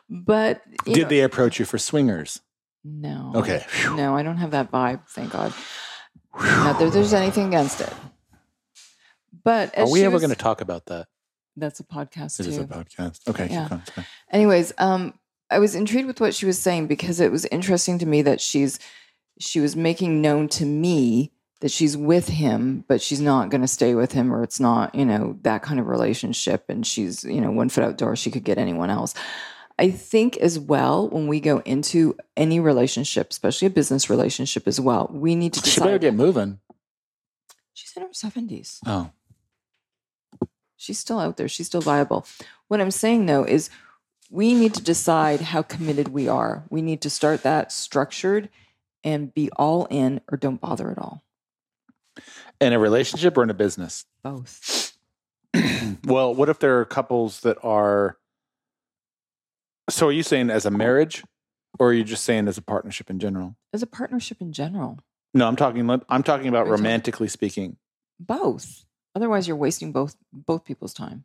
[0.09, 2.41] But Did know- they approach you for swingers?
[2.83, 3.31] No.
[3.35, 3.67] Okay.
[3.95, 5.53] No, I don't have that vibe, thank God.
[6.35, 7.93] Not that there's anything against it.
[9.45, 11.07] But Are we ever was- going to talk about that?
[11.57, 12.51] That's a podcast It too.
[12.51, 13.27] is a podcast.
[13.29, 13.49] Okay.
[13.51, 13.81] Yeah.
[14.31, 15.15] Anyways, um,
[15.51, 18.41] I was intrigued with what she was saying because it was interesting to me that
[18.41, 18.79] she's
[19.41, 23.67] she was making known to me that she's with him, but she's not going to
[23.69, 26.65] stay with him, or it's not, you know, that kind of relationship.
[26.69, 29.13] And she's, you know, one foot outdoor, she could get anyone else.
[29.81, 34.81] I think as well, when we go into any relationship, especially a business relationship as
[34.81, 36.61] well, we need to She better get moving.
[37.75, 38.79] She's in her seventies.
[38.87, 39.11] Oh,
[40.79, 41.49] She's still out there.
[41.49, 42.25] She's still viable.
[42.69, 43.69] What I'm saying though is
[44.31, 46.65] we need to decide how committed we are.
[46.71, 48.49] We need to start that structured
[49.05, 51.23] and be all in or don't bother at all.
[52.61, 54.05] in a relationship or in a business?
[54.23, 54.97] Both.
[56.05, 58.19] well, what if there are couples that are?
[59.91, 61.25] So, are you saying as a marriage,
[61.79, 63.57] or are you just saying as a partnership in general?
[63.73, 64.99] As a partnership in general.
[65.33, 65.89] No, I'm talking.
[66.09, 67.77] I'm talking about romantically speaking.
[68.21, 68.85] Both.
[69.15, 71.25] Otherwise you're wasting both both people's time.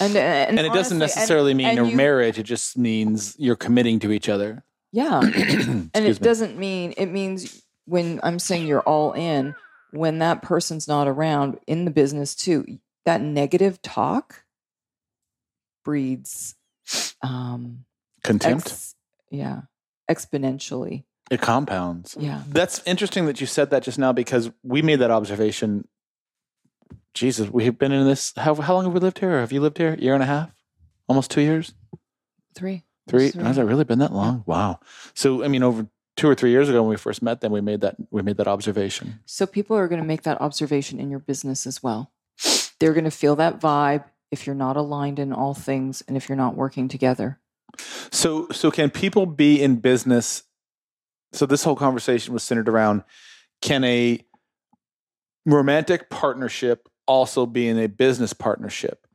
[0.00, 2.38] And and, And, it doesn't honestly- and- necessarily mean and a you- marriage.
[2.38, 4.64] It just means you're committing to each other.
[4.92, 5.20] Yeah.
[5.22, 6.12] and it me.
[6.14, 9.54] doesn't mean it means when i'm saying you're all in
[9.90, 14.44] when that person's not around in the business too that negative talk
[15.84, 16.54] breeds
[17.22, 17.84] um
[18.22, 18.68] Contempt.
[18.68, 18.94] ex-
[19.30, 19.62] yeah
[20.10, 22.16] exponentially it compounds.
[22.18, 25.86] yeah That's interesting that you said that just now because we made that observation.
[27.14, 28.32] Jesus, we have been in this.
[28.36, 29.36] How how long have we lived here?
[29.36, 29.94] Or have you lived here?
[29.94, 30.50] A Year and a half,
[31.08, 31.74] almost two years.
[32.54, 33.30] three Three?
[33.30, 33.42] Three.
[33.42, 34.42] Has it really been that long?
[34.46, 34.80] Wow.
[35.14, 37.60] So I mean, over two or three years ago when we first met, then we
[37.60, 39.20] made that we made that observation.
[39.26, 42.10] so people are going to make that observation in your business as well
[42.80, 46.28] they're going to feel that vibe if you're not aligned in all things and if
[46.28, 47.38] you're not working together
[48.10, 50.44] So so can people be in business?
[51.34, 53.02] So this whole conversation was centered around
[53.60, 54.20] can a
[55.46, 59.06] romantic partnership also be in a business partnership?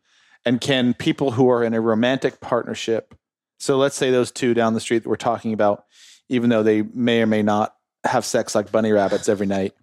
[0.46, 3.14] And can people who are in a romantic partnership,
[3.60, 5.86] so let's say those two down the street that we're talking about,
[6.30, 9.74] even though they may or may not have sex like bunny rabbits every night,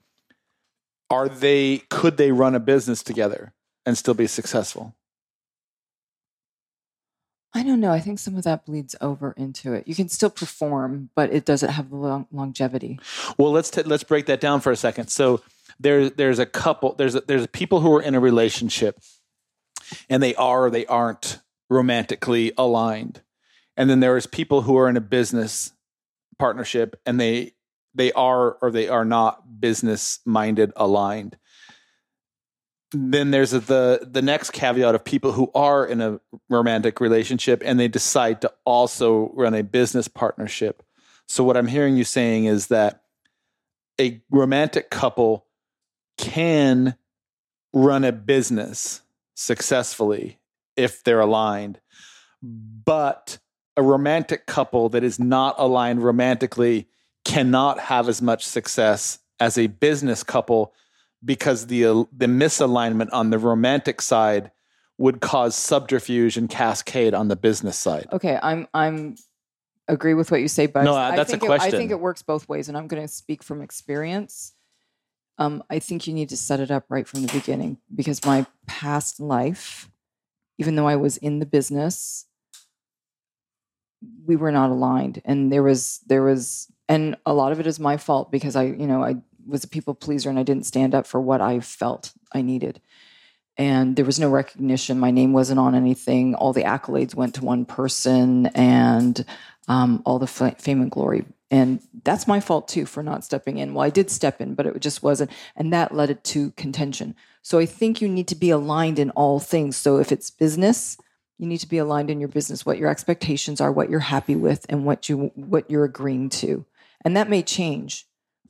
[1.11, 3.53] are they could they run a business together
[3.85, 4.96] and still be successful?
[7.57, 7.91] I don't know.
[7.91, 9.89] I think some of that bleeds over into it.
[9.89, 13.01] You can still perform, but it doesn't have the long- longevity.
[13.39, 15.09] Well, let's t- let's break that down for a second.
[15.09, 15.41] So
[15.81, 19.01] there there's a couple there's a, there's people who are in a relationship
[20.11, 21.41] and they are or they aren't
[21.71, 23.23] romantically aligned.
[23.75, 25.73] And then there's people who are in a business
[26.39, 27.53] partnership and they
[27.95, 31.39] they are or they are not business minded aligned
[33.13, 37.79] then there's the the next caveat of people who are in a romantic relationship and
[37.79, 40.83] they decide to also run a business partnership.
[41.29, 43.03] So what I'm hearing you saying is that
[44.01, 45.47] a romantic couple
[46.19, 46.97] can
[47.73, 49.03] run a business
[49.35, 50.39] successfully
[50.77, 51.81] if they're aligned.
[52.43, 53.39] But
[53.77, 56.89] a romantic couple that is not aligned romantically
[57.25, 60.73] cannot have as much success as a business couple
[61.25, 64.51] because the uh, the misalignment on the romantic side
[64.99, 68.07] would cause subterfuge and cascade on the business side.
[68.13, 69.17] Okay, I'm I'm
[69.89, 71.75] agree with what you say, but No, I uh, that's a think it- question.
[71.75, 74.53] I think it works both ways, and I'm going to speak from experience.
[75.39, 78.47] Um, I think you need to set it up right from the beginning because my
[78.67, 79.91] past life,
[80.59, 82.25] even though I was in the business,
[84.25, 87.79] we were not aligned, and there was there was, and a lot of it is
[87.79, 90.95] my fault because I, you know, I was a people pleaser and I didn't stand
[90.95, 92.81] up for what I felt I needed.
[93.59, 94.99] And there was no recognition.
[94.99, 96.35] My name wasn't on anything.
[96.35, 99.25] All the accolades went to one person, and
[99.67, 101.25] um, all the fame and glory.
[101.51, 103.73] And that's my fault too for not stepping in.
[103.73, 105.31] Well, I did step in, but it just wasn't.
[105.55, 107.15] And that led it to contention.
[107.43, 109.77] So I think you need to be aligned in all things.
[109.77, 110.99] So if it's business,
[111.39, 114.35] you need to be aligned in your business, what your expectations are, what you're happy
[114.37, 116.65] with, and what you what you're agreeing to.
[117.03, 118.07] And that may change,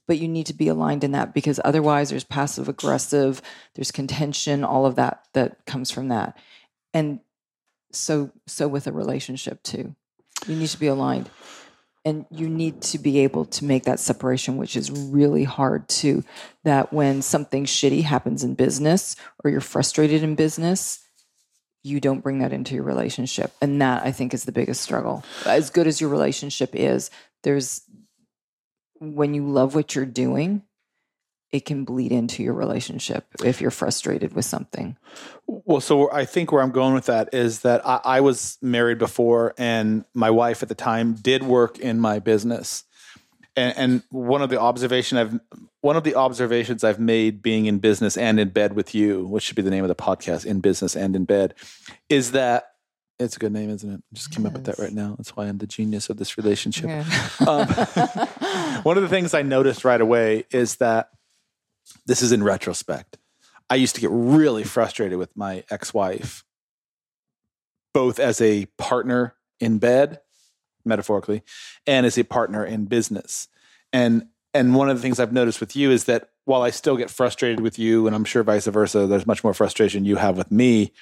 [0.07, 3.43] but you need to be aligned in that because otherwise there's passive aggressive,
[3.75, 6.37] there's contention, all of that that comes from that.
[6.95, 7.21] And
[7.93, 9.95] so so with a relationship too.
[10.47, 11.31] You need to be aligned.
[12.05, 16.23] And you need to be able to make that separation, which is really hard too.
[16.63, 21.01] That when something shitty happens in business or you're frustrated in business,
[21.83, 23.53] you don't bring that into your relationship.
[23.61, 25.25] And that I think is the biggest struggle.
[25.47, 27.11] As good as your relationship is,
[27.43, 27.83] there's
[28.99, 30.63] when you love what you're doing,
[31.53, 34.97] it can bleed into your relationship if you're frustrated with something.
[35.47, 38.99] Well, so I think where I'm going with that is that I, I was married
[38.99, 42.85] before, and my wife at the time did work in my business.
[43.55, 45.41] And, and one of the observation I've
[45.81, 49.45] one of the observations I've made being in business and in bed with you, which
[49.45, 51.55] should be the name of the podcast, in business and in bed,
[52.09, 52.73] is that
[53.19, 54.03] it's a good name, isn't it?
[54.13, 55.15] Just came up with that right now.
[55.17, 56.87] That's why I'm the genius of this relationship.
[56.87, 57.05] Yeah.
[57.47, 57.69] Um,
[58.83, 61.11] one of the things I noticed right away is that
[62.07, 63.19] this is in retrospect.
[63.69, 66.45] I used to get really frustrated with my ex wife,
[67.93, 70.21] both as a partner in bed,
[70.85, 71.43] metaphorically,
[71.87, 73.49] and as a partner in business.
[73.93, 76.97] And and one of the things I've noticed with you is that while I still
[76.97, 80.39] get frustrated with you, and I'm sure vice versa, there's much more frustration you have
[80.39, 80.93] with me.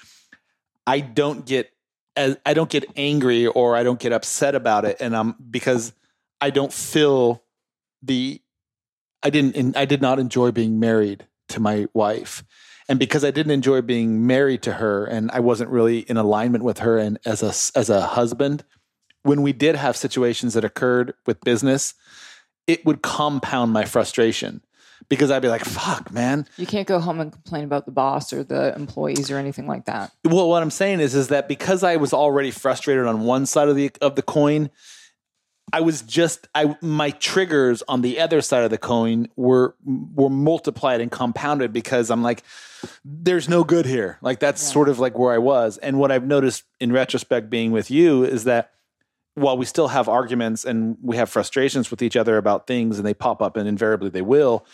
[0.86, 1.70] I don't get
[2.16, 5.92] as I don't get angry or I don't get upset about it, and I'm because
[6.40, 7.42] I don't feel
[8.02, 8.40] the
[9.22, 12.44] I didn't I did not enjoy being married to my wife.
[12.86, 16.62] And because I didn't enjoy being married to her and I wasn't really in alignment
[16.62, 18.64] with her and as a as a husband,
[19.22, 21.94] when we did have situations that occurred with business,
[22.66, 24.62] it would compound my frustration
[25.08, 28.32] because I'd be like, "Fuck, man, You can't go home and complain about the boss
[28.32, 30.12] or the employees or anything like that.
[30.24, 33.68] well, what I'm saying is, is that because I was already frustrated on one side
[33.68, 34.70] of the of the coin,
[35.72, 40.30] I was just I my triggers on the other side of the coin were were
[40.30, 42.42] multiplied and compounded because I'm like,
[43.04, 44.18] there's no good here.
[44.20, 44.72] Like that's Yeah.
[44.72, 45.78] sort of like where I was.
[45.78, 48.70] And what I've noticed in retrospect, being with you, is that
[49.36, 53.06] while we still have arguments and we have frustrations with each other about things, and
[53.06, 54.64] they pop up, and invariably they will.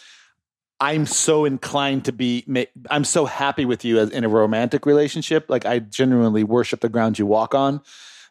[0.80, 2.44] I'm so inclined to be.
[2.90, 5.46] I'm so happy with you as in a romantic relationship.
[5.48, 7.82] Like I genuinely worship the ground you walk on.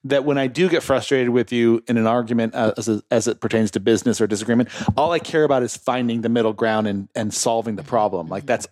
[0.05, 3.41] That when I do get frustrated with you in an argument uh, as as it
[3.41, 7.09] pertains to business or disagreement, all I care about is finding the middle ground and
[7.15, 8.29] and solving the problem.
[8.29, 8.67] Like that's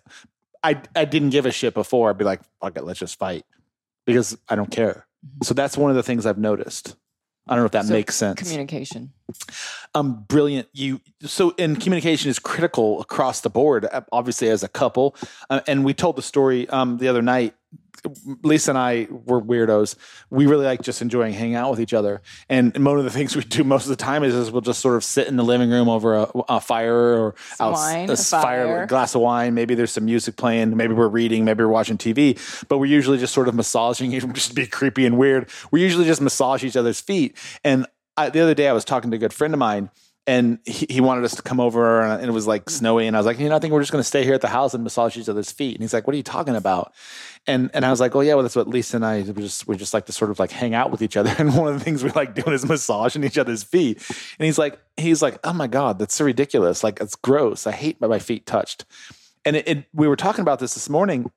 [0.64, 2.10] I I didn't give a shit before.
[2.10, 3.44] I'd be like, fuck it, let's just fight
[4.06, 5.06] because I don't care.
[5.42, 6.96] So that's one of the things I've noticed.
[7.48, 8.40] I don't know if that So makes sense.
[8.40, 9.12] Communication.
[9.94, 10.68] um, brilliant.
[10.72, 13.86] You so and communication is critical across the board.
[14.12, 15.16] Obviously, as a couple,
[15.50, 17.54] uh, and we told the story um, the other night.
[18.42, 19.96] Lisa and I were weirdos.
[20.30, 22.22] We really like just enjoying hanging out with each other.
[22.48, 24.80] And, one of the things we do most of the time is, is we'll just
[24.80, 28.12] sort of sit in the living room over a, a fire or out wine, a
[28.12, 28.86] a fire.
[28.86, 29.54] glass of wine.
[29.54, 30.76] Maybe there's some music playing.
[30.76, 31.44] Maybe we're reading.
[31.44, 32.38] Maybe we're watching TV.
[32.68, 35.50] But we're usually just sort of massaging, just be creepy and weird.
[35.70, 37.36] We usually just massage each other's feet.
[37.64, 37.86] And
[38.16, 39.90] I, the other day, I was talking to a good friend of mine,
[40.28, 43.18] and he, he wanted us to come over, and it was like snowy, and I
[43.18, 44.74] was like, you know, I think we're just going to stay here at the house
[44.74, 45.74] and massage each other's feet.
[45.74, 46.92] And he's like, what are you talking about?
[47.46, 49.66] And and I was like, oh yeah, well that's what Lisa and I we just
[49.66, 51.78] we just like to sort of like hang out with each other, and one of
[51.78, 53.96] the things we like doing is massaging each other's feet.
[54.38, 57.66] And he's like, he's like, oh my god, that's so ridiculous, like it's gross.
[57.66, 58.84] I hate my feet touched.
[59.46, 61.30] And it, it, we were talking about this this morning,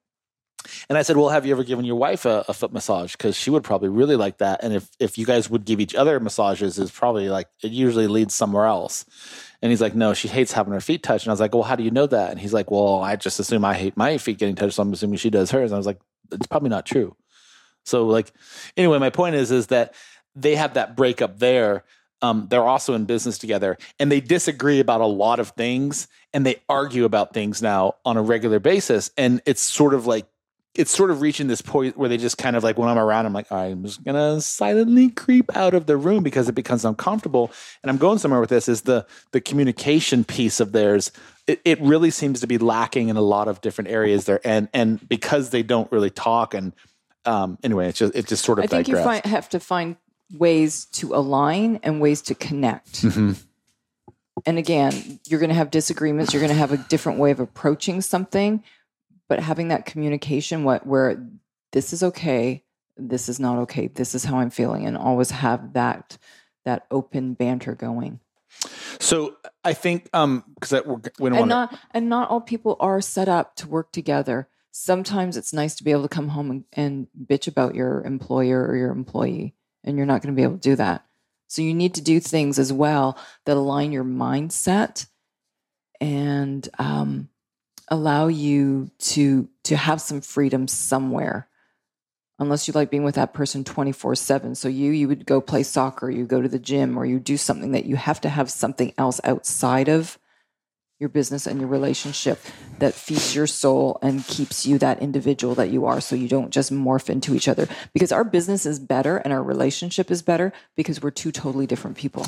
[0.90, 3.14] and I said, "Well, have you ever given your wife a, a foot massage?
[3.14, 4.64] Because she would probably really like that.
[4.64, 8.08] And if if you guys would give each other massages, is probably like it usually
[8.08, 9.06] leads somewhere else."
[9.62, 11.64] And he's like, "No, she hates having her feet touched." And I was like, "Well,
[11.64, 14.18] how do you know that?" And he's like, "Well, I just assume I hate my
[14.18, 16.00] feet getting touched, so I'm assuming she does hers." And I was like,
[16.32, 17.16] "It's probably not true."
[17.86, 18.32] So, like,
[18.78, 19.94] anyway, my point is, is that
[20.36, 21.84] they have that breakup there.
[22.22, 26.46] Um, they're also in business together, and they disagree about a lot of things, and
[26.46, 29.10] they argue about things now on a regular basis.
[29.18, 30.28] And it's sort of like
[30.74, 33.26] it's sort of reaching this point where they just kind of like when I'm around,
[33.26, 37.52] I'm like, I'm just gonna silently creep out of the room because it becomes uncomfortable.
[37.84, 41.12] And I'm going somewhere with this is the the communication piece of theirs.
[41.48, 44.70] It, it really seems to be lacking in a lot of different areas there, and
[44.74, 46.74] and because they don't really talk and
[47.26, 49.96] um, anyway, it's just it just sort of I think you find, have to find
[50.38, 53.04] ways to align and ways to connect.
[53.04, 53.38] Mhm.
[54.46, 56.34] And again, you're going to have disagreements.
[56.34, 58.64] You're going to have a different way of approaching something,
[59.32, 61.26] but having that communication, what where
[61.72, 62.66] this is okay,
[62.98, 66.18] this is not okay, this is how I'm feeling, and always have that
[66.66, 68.20] that open banter going.
[69.00, 70.84] So I think um because
[71.18, 74.50] we don't and want not and not all people are set up to work together.
[74.72, 78.68] Sometimes it's nice to be able to come home and, and bitch about your employer
[78.68, 79.56] or your employee,
[79.86, 81.06] and you're not going to be able to do that.
[81.48, 85.06] So you need to do things as well that align your mindset
[86.02, 87.30] and um,
[87.92, 91.48] allow you to to have some freedom somewhere.
[92.40, 94.56] Unless you like being with that person 24 7.
[94.56, 97.38] So you you would go play soccer, you go to the gym, or you do
[97.38, 100.18] something that you have to have something else outside of
[101.00, 102.40] your business and your relationship
[102.78, 106.52] that feeds your soul and keeps you that individual that you are so you don't
[106.52, 110.54] just morph into each other because our business is better and our relationship is better
[110.76, 112.28] because we're two totally different people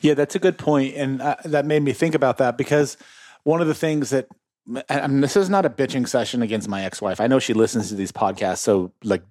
[0.00, 2.96] Yeah, that's a good point, and uh, that made me think about that because
[3.42, 4.28] one of the things that
[4.66, 7.20] Mean, this is not a bitching session against my ex-wife.
[7.20, 9.22] I know she listens to these podcasts, so like,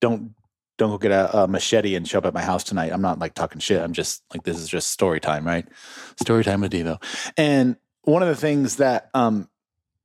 [0.00, 0.34] don't
[0.78, 2.92] don't go get a, a machete and show up at my house tonight.
[2.92, 3.80] I'm not like talking shit.
[3.80, 5.66] I'm just like this is just story time, right?
[6.20, 7.00] Story time with Devo.
[7.36, 9.48] And one of the things that um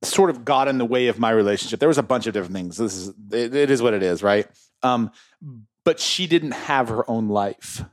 [0.03, 2.53] sort of got in the way of my relationship, there was a bunch of different
[2.53, 2.77] things.
[2.77, 4.47] This is it, it is what it is, right?
[4.83, 5.11] Um,
[5.83, 7.83] but she didn't have her own life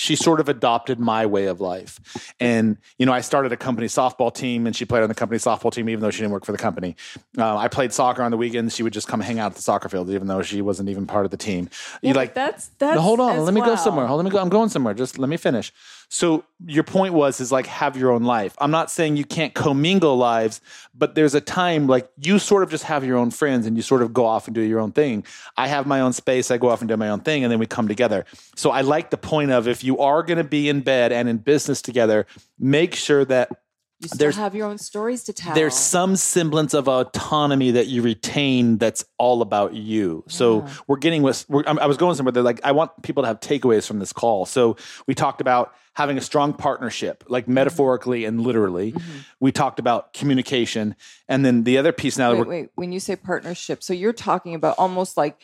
[0.00, 2.00] she sort of adopted my way of life.
[2.40, 5.38] And, you know, I started a company softball team and she played on the company
[5.38, 6.96] softball team, even though she didn't work for the company.
[7.36, 8.74] Uh, I played soccer on the weekends.
[8.74, 11.06] She would just come hang out at the soccer field, even though she wasn't even
[11.06, 11.68] part of the team.
[12.00, 13.44] you like, that's that's no, hold on.
[13.44, 14.06] Let me go somewhere.
[14.06, 14.38] Hold, let me go.
[14.38, 14.94] I'm going somewhere.
[14.94, 15.70] Just let me finish.
[16.12, 18.56] So your point was is like have your own life.
[18.58, 20.60] I'm not saying you can't commingle lives,
[20.92, 23.82] but there's a time like you sort of just have your own friends and you
[23.82, 25.24] sort of go off and do your own thing.
[25.56, 26.50] I have my own space.
[26.50, 28.24] I go off and do my own thing, and then we come together.
[28.56, 31.28] So I like the point of if you are going to be in bed and
[31.28, 32.26] in business together,
[32.58, 33.59] make sure that
[34.00, 37.86] you still there's- have your own stories to tell there's some semblance of autonomy that
[37.86, 40.24] you retain that's all about you.
[40.28, 40.72] So Yeah.
[40.86, 43.40] we're getting with, we're, I was going somewhere they're like, I want people to have
[43.40, 44.46] takeaways from this call.
[44.46, 44.76] So
[45.06, 47.54] we talked about having a strong partnership, like Mm-hmm.
[47.54, 48.94] metaphorically and literally.
[49.38, 50.94] We talked about communication.
[51.28, 52.68] And then the other piece now that we're, wait.
[52.76, 55.40] When you say partnership, so you're talking about almost like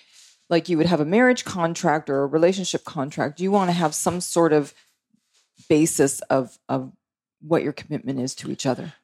[0.49, 3.41] like you would have a marriage contract or a relationship contract.
[3.41, 4.73] You want to have some sort of
[5.69, 6.93] basis of of
[7.41, 8.95] what your commitment is to each other.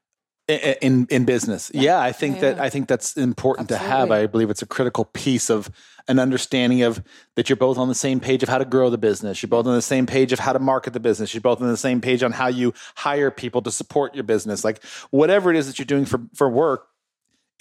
[0.49, 1.71] in in business.
[1.73, 2.61] Yeah, I think Yeah, that.
[2.61, 4.11] I think that's important to have.
[4.11, 5.71] I believe it's a critical piece of
[6.09, 7.03] an understanding of
[7.37, 9.41] that you're both on the same page of how to grow the business.
[9.41, 11.33] You're both on the same page of how to market the business.
[11.33, 14.65] You're both on the same page on how you hire people to support your business.
[14.65, 16.89] Like whatever it is that you're doing for for work,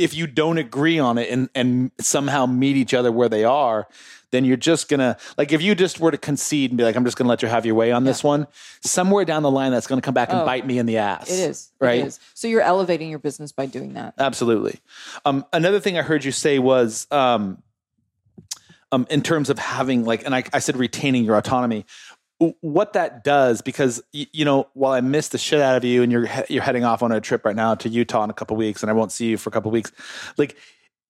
[0.04, 3.88] if you don't agree on it and and somehow meet each other where they are,
[4.32, 7.06] then you're just gonna like if you just were to concede and be like, I'm
[7.06, 8.48] just gonna let you have your way on this one,
[8.82, 10.46] somewhere down the line that's gonna come back and Oh.
[10.46, 11.30] bite me in the ass.
[11.30, 12.00] It is right.
[12.00, 12.20] It is.
[12.34, 14.14] So you're elevating your business by doing that.
[14.18, 14.80] Absolutely.
[15.26, 17.62] Um, another thing I heard you say was um,
[18.94, 21.86] um, in terms of having like, and I, I said retaining your autonomy.
[22.62, 26.12] What that does because you know while I miss the shit out of you and
[26.12, 28.82] you're you're heading off on a trip right now to Utah in a couple weeks
[28.82, 29.92] and I won't see you for a couple weeks
[30.38, 30.58] like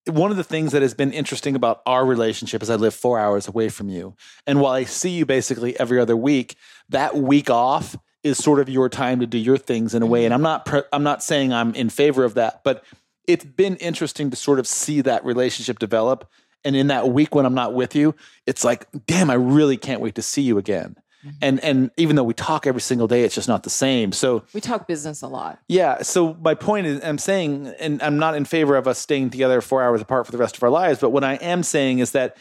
[0.07, 3.19] one of the things that has been interesting about our relationship is I live 4
[3.19, 4.15] hours away from you.
[4.47, 6.57] And while I see you basically every other week
[6.89, 10.19] that week off is sort of your time to do your things in a way.
[10.19, 10.25] Mm-hmm.
[10.25, 12.83] And I'm not pre- I'm not saying I'm in favor of that but
[13.25, 16.29] it's been interesting to sort of see that relationship develop.
[16.65, 18.15] And in that week when I'm not with you,
[18.45, 20.97] it's like, damn, I really can't wait to see you again.
[21.25, 21.37] Mm-hmm.
[21.41, 24.11] And and even though we talk every single day, it's just not the same.
[24.11, 25.59] So We talk business a lot.
[25.67, 26.01] yeah.
[26.01, 29.61] So my point is, I'm saying, and I'm not in favor of us staying together
[29.61, 30.99] four hours apart for the rest of our lives.
[30.99, 32.37] But what I am saying is that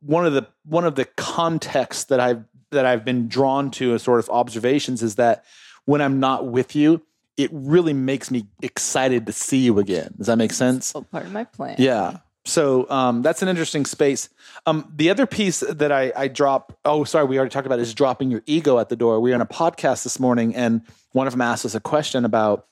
[0.00, 4.02] one of the one of the contexts that I've that I've been drawn to as
[4.02, 5.44] sort of observations is that
[5.84, 7.02] when I'm not with you,
[7.36, 10.14] it really makes me excited to see you again.
[10.18, 10.92] Does that make sense?
[10.94, 11.76] Well, part of my plan.
[11.78, 12.18] Yeah.
[12.46, 14.28] So um, that's an interesting space.
[14.66, 17.92] Um, the other piece that I, I drop, oh, sorry, we already talked about is
[17.92, 19.20] dropping your ego at the door.
[19.20, 20.82] We were on a podcast this morning, and
[21.12, 22.66] one of them asked us a question about,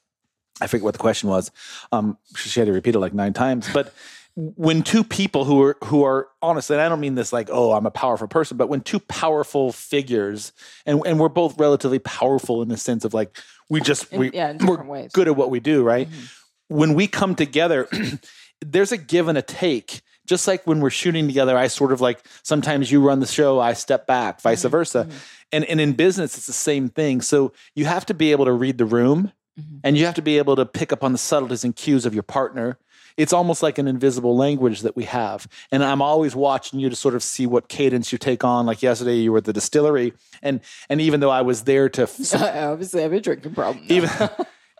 [0.61, 1.51] I forget what the question was.
[1.91, 3.69] Um, she had to repeat it like nine times.
[3.73, 3.93] But
[4.37, 7.73] when two people who are who are honestly, and I don't mean this like, oh,
[7.73, 10.53] I'm a powerful person, but when two powerful figures,
[10.87, 13.37] and and we're both relatively powerful in the sense of like
[13.69, 15.11] we just In- we, yeah, in we're ways.
[15.13, 16.09] good at what we do, right?
[16.69, 17.89] When we come together,
[18.61, 20.03] there's a give and a take.
[20.27, 23.61] Just like when we're shooting together, I sort of like sometimes you run the show,
[23.61, 24.69] I step back, vice mm-hmm.
[24.69, 25.05] versa.
[25.05, 25.19] Mm-hmm.
[25.53, 27.21] And and in business, it's the same thing.
[27.21, 29.79] So you have to be able to read the room mm-hmm.
[29.85, 32.15] and you have to be able to pick up on the subtleties and cues of
[32.15, 32.79] your partner.
[33.17, 35.47] It's almost like an invisible language that we have.
[35.71, 38.67] And I'm always watching you to sort of see what cadence you take on.
[38.67, 40.15] Like yesterday, you were at the distillery.
[40.43, 42.03] And and even though I was there to
[42.35, 43.85] Obviously, I have a drinking problem.
[43.89, 44.11] even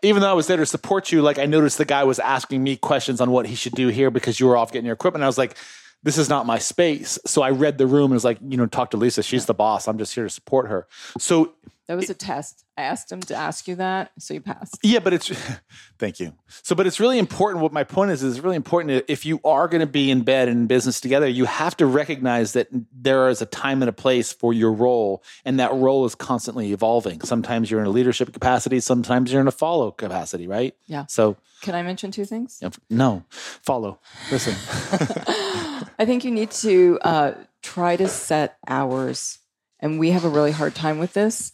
[0.05, 2.63] even though I was there to support you, like I noticed the guy was asking
[2.63, 5.23] me questions on what he should do here because you were off getting your equipment.
[5.23, 5.57] I was like,
[6.03, 7.17] this is not my space.
[7.25, 9.23] So I read the room and was like, you know, talk to Lisa.
[9.23, 9.87] She's the boss.
[9.87, 10.87] I'm just here to support her.
[11.17, 11.53] So
[11.87, 12.65] that was a test.
[12.77, 14.77] I asked him to ask you that, so you passed.
[14.83, 15.31] yeah, but it's
[15.99, 16.33] thank you.
[16.63, 17.61] So, but it's really important.
[17.61, 19.05] What my point is is really important.
[19.07, 21.85] If you are going to be in bed and in business together, you have to
[21.85, 26.05] recognize that there is a time and a place for your role, and that role
[26.05, 27.21] is constantly evolving.
[27.21, 30.75] Sometimes you're in a leadership capacity, sometimes you're in a follow capacity, right?
[30.87, 31.05] Yeah.
[31.07, 32.61] So Can I mention two things?
[32.89, 33.99] no, follow.
[34.31, 34.55] Listen.
[35.97, 39.39] I think you need to uh, try to set hours,
[39.79, 41.53] and we have a really hard time with this.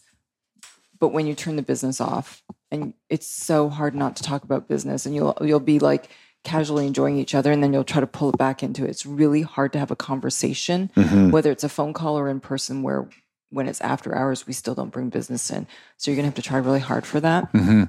[1.02, 4.68] But when you turn the business off, and it's so hard not to talk about
[4.68, 6.08] business, and you'll you'll be like
[6.44, 8.90] casually enjoying each other, and then you'll try to pull it back into it.
[8.90, 10.92] It's really hard to have a conversation,
[11.32, 13.08] whether it's a phone call or in person, where
[13.50, 15.66] when it's after hours, we still don't bring business in.
[15.96, 17.52] So you're gonna have to try really hard for that.
[17.52, 17.82] Mm-hmm.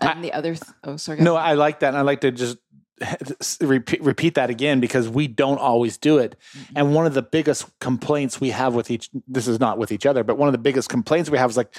[0.00, 1.20] And the other, th- oh, sorry.
[1.20, 1.50] No, ahead.
[1.50, 1.88] I like that.
[1.88, 2.56] And I like to just
[3.60, 6.36] repeat, repeat that again because we don't always do it.
[6.74, 10.06] And one of the biggest complaints we have with each, this is not with each
[10.06, 11.76] other, but one of the biggest complaints we have is like,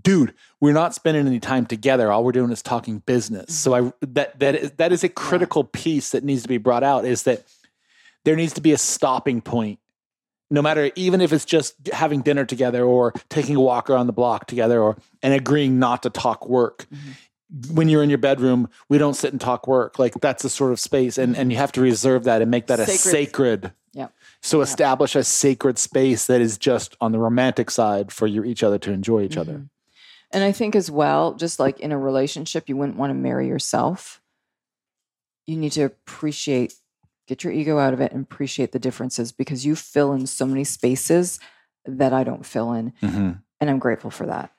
[0.00, 2.12] dude, we're not spending any time together.
[2.12, 3.54] All we're doing is talking business.
[3.54, 6.84] So I, that, that is, that is a critical piece that needs to be brought
[6.84, 7.44] out is that
[8.24, 9.78] there needs to be a stopping point.
[10.50, 14.12] No matter, even if it's just having dinner together or taking a walk around the
[14.12, 17.74] block together or, and agreeing not to talk work mm-hmm.
[17.74, 19.98] when you're in your bedroom, we don't sit and talk work.
[19.98, 22.68] Like that's a sort of space, and and you have to reserve that and make
[22.68, 23.10] that a Sacred.
[23.10, 23.72] sacred.
[23.92, 24.08] yeah.
[24.40, 28.62] So establish a sacred space that is just on the romantic side for you each
[28.62, 29.54] other to enjoy each other.
[29.54, 29.75] Mm-hmm.
[30.36, 33.48] And I think as well, just like in a relationship, you wouldn't want to marry
[33.48, 34.20] yourself.
[35.46, 36.74] You need to appreciate,
[37.26, 40.44] get your ego out of it and appreciate the differences because you fill in so
[40.44, 41.40] many spaces
[41.86, 42.92] that I don't fill in.
[43.00, 43.40] Mhm.
[43.60, 44.52] And I'm grateful for that.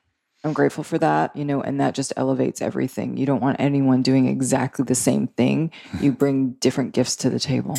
[0.44, 3.16] I'm grateful for that, you know, and that just elevates everything.
[3.16, 5.72] You don't want anyone doing exactly the same thing.
[6.00, 7.76] You bring different gifts to the table.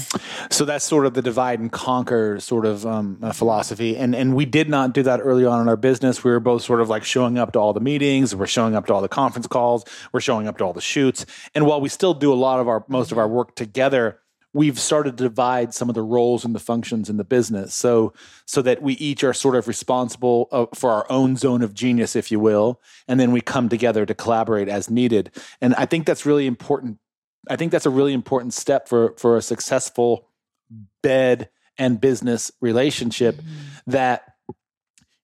[0.50, 4.36] So that's sort of the divide and conquer sort of um, uh, philosophy, and and
[4.36, 6.22] we did not do that early on in our business.
[6.22, 8.88] We were both sort of like showing up to all the meetings, we're showing up
[8.88, 11.88] to all the conference calls, we're showing up to all the shoots, and while we
[11.88, 14.20] still do a lot of our most of our work together,
[14.54, 18.14] we've started to divide some of the roles and the functions in the business, so
[18.46, 22.16] so that we each are sort of responsible uh, for our own zone of genius,
[22.16, 25.32] if you will, and then we come together to collaborate as needed.
[25.62, 27.00] And I think that's really important
[27.50, 30.28] I think that's a really important step for for a successful
[31.02, 33.42] bed and business relationship
[33.88, 34.34] that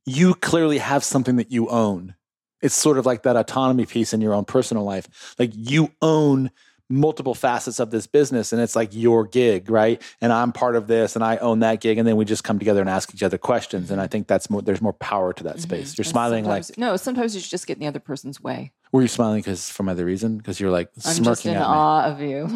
[0.05, 2.15] you clearly have something that you own.
[2.61, 5.35] It's sort of like that autonomy piece in your own personal life.
[5.37, 6.51] Like you own
[6.89, 10.01] multiple facets of this business and it's like your gig, right?
[10.21, 12.59] And I'm part of this and I own that gig and then we just come
[12.59, 15.43] together and ask each other questions and I think that's more there's more power to
[15.45, 15.97] that space.
[15.97, 18.71] You're And smiling like no, sometimes you just get in the other person's way.
[18.91, 21.59] were you smiling cuz from other reason because you're like I'm smirking just in at
[21.61, 21.65] me.
[21.65, 22.49] awe of you.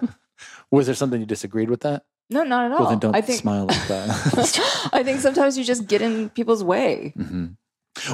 [0.70, 2.04] Was there something you disagreed with that?
[2.30, 2.80] No, not at all.
[2.80, 4.90] Well, then don't I think smile like that.
[4.92, 7.14] I think sometimes you just get in people's way.
[7.16, 7.46] hmm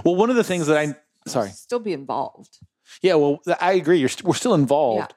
[0.05, 0.95] Well, one of the things that I
[1.29, 2.59] sorry, Still be involved.
[3.03, 3.99] yeah, well, I agree.
[3.99, 5.15] You're st- we're still involved,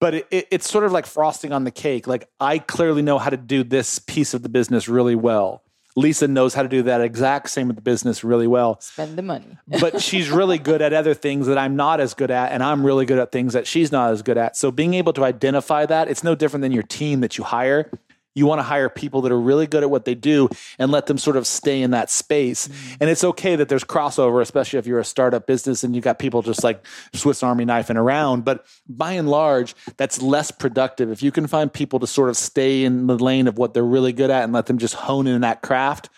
[0.00, 2.06] but it, it, it's sort of like frosting on the cake.
[2.06, 5.62] Like I clearly know how to do this piece of the business really well.
[5.96, 8.80] Lisa knows how to do that exact same with the business really well.
[8.80, 9.58] Spend the money.
[9.80, 12.86] but she's really good at other things that I'm not as good at, and I'm
[12.86, 14.56] really good at things that she's not as good at.
[14.56, 17.90] So being able to identify that, it's no different than your team that you hire.
[18.34, 21.06] You want to hire people that are really good at what they do and let
[21.06, 22.68] them sort of stay in that space.
[23.00, 26.18] And it's okay that there's crossover, especially if you're a startup business and you got
[26.18, 28.44] people just like Swiss Army knifing around.
[28.44, 31.10] But by and large, that's less productive.
[31.10, 33.82] If you can find people to sort of stay in the lane of what they're
[33.84, 36.08] really good at and let them just hone in that craft,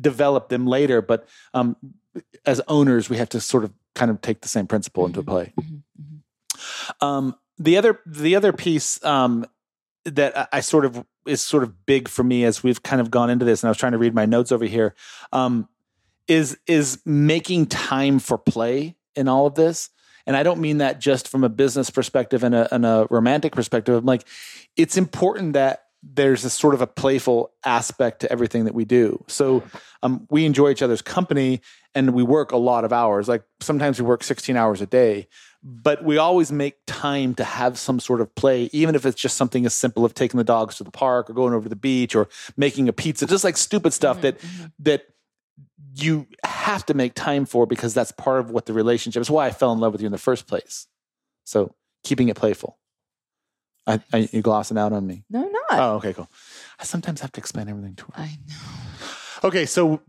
[0.00, 1.02] develop them later.
[1.02, 1.76] But um,
[2.46, 5.52] as owners, we have to sort of kind of take the same principle into play.
[7.00, 9.44] Um, the other the other piece um,
[10.04, 13.10] that I, I sort of is sort of big for me as we've kind of
[13.10, 14.94] gone into this, and I was trying to read my notes over here,
[15.32, 15.68] um,
[16.26, 19.90] is is making time for play in all of this.
[20.26, 23.52] And I don't mean that just from a business perspective and a, and a romantic
[23.52, 23.94] perspective.
[23.94, 24.26] I'm like,
[24.76, 29.24] it's important that there's a sort of a playful aspect to everything that we do.
[29.26, 29.64] So
[30.02, 31.60] um, we enjoy each other's company
[31.94, 33.28] and we work a lot of hours.
[33.28, 35.28] Like sometimes we work 16 hours a day,
[35.62, 39.36] but we always make time to have some sort of play, even if it's just
[39.36, 41.76] something as simple as taking the dogs to the park or going over to the
[41.76, 44.66] beach or making a pizza, just like stupid stuff mm-hmm, that mm-hmm.
[44.80, 45.02] that
[45.94, 49.30] you have to make time for because that's part of what the relationship is.
[49.30, 50.86] Why I fell in love with you in the first place.
[51.44, 51.74] So
[52.04, 52.78] keeping it playful.
[53.86, 55.24] I, I you glossing out on me.
[55.30, 55.80] No, not.
[55.80, 56.28] Oh, okay, cool.
[56.78, 58.12] I sometimes have to explain everything to her.
[58.16, 58.87] I know.
[59.44, 60.00] Okay, so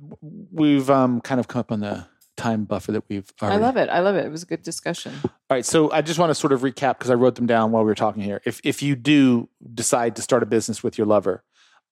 [0.51, 2.05] we've um, kind of come up on the
[2.38, 3.32] time buffer that we've.
[3.41, 3.89] I love it.
[3.89, 4.25] I love it.
[4.25, 5.13] It was a good discussion.
[5.23, 7.71] All right, so I just want to sort of recap because I wrote them down
[7.71, 8.41] while we were talking here.
[8.45, 11.43] If if you do decide to start a business with your lover,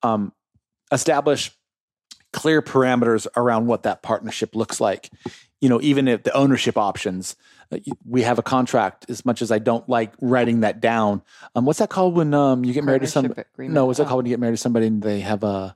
[0.04, 0.34] um,
[0.92, 1.52] establish
[2.34, 5.10] clear parameters around what that partnership looks like.
[5.62, 7.36] You know, even if the ownership options,
[7.72, 9.06] uh, we have a contract.
[9.10, 11.24] As much as I don't like writing that down,
[11.56, 13.42] um, what's that called when um, you get married to somebody?
[13.54, 13.76] Agreement.
[13.76, 15.76] No, what's that Oh, called when you get married to somebody and they have a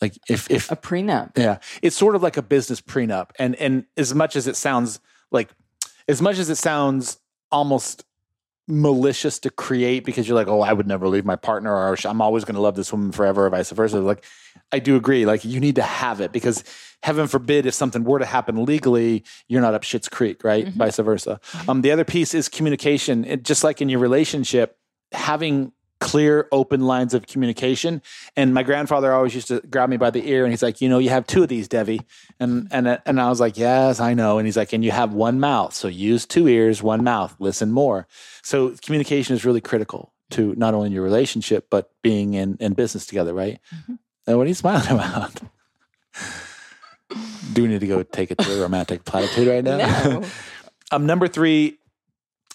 [0.00, 1.36] like if if A prenup.
[1.36, 5.00] yeah, it's sort of like a business prenup, and and as much as it sounds
[5.30, 5.50] like,
[6.08, 7.18] as much as it sounds
[7.50, 8.04] almost
[8.70, 12.20] malicious to create because you're like, oh, I would never leave my partner, or I'm
[12.20, 13.98] always going to love this woman forever, or vice versa.
[14.00, 14.24] Like,
[14.70, 15.24] I do agree.
[15.24, 16.64] Like, you need to have it because
[17.02, 20.68] heaven forbid if something were to happen legally, you're not up shit's creek, right?
[20.68, 21.40] Vice versa.
[21.66, 23.24] Um, the other piece is communication.
[23.24, 24.76] It, just like in your relationship,
[25.12, 28.02] having clear, open lines of communication.
[28.36, 30.88] And my grandfather always used to grab me by the ear and he's like, you
[30.88, 32.00] know, you have two of these, Devi.
[32.38, 34.38] And and and I was like, yes, I know.
[34.38, 37.72] And he's like, and you have one mouth, so use two ears, one mouth, listen
[37.72, 38.06] more.
[38.42, 43.06] So communication is really critical to not only your relationship but being in in business
[43.06, 43.58] together, right?
[44.26, 45.40] And what are you smiling about?
[47.52, 49.78] Do we need to go take it to a romantic platitude right now?
[49.78, 50.24] No.
[50.90, 51.78] Um, number three,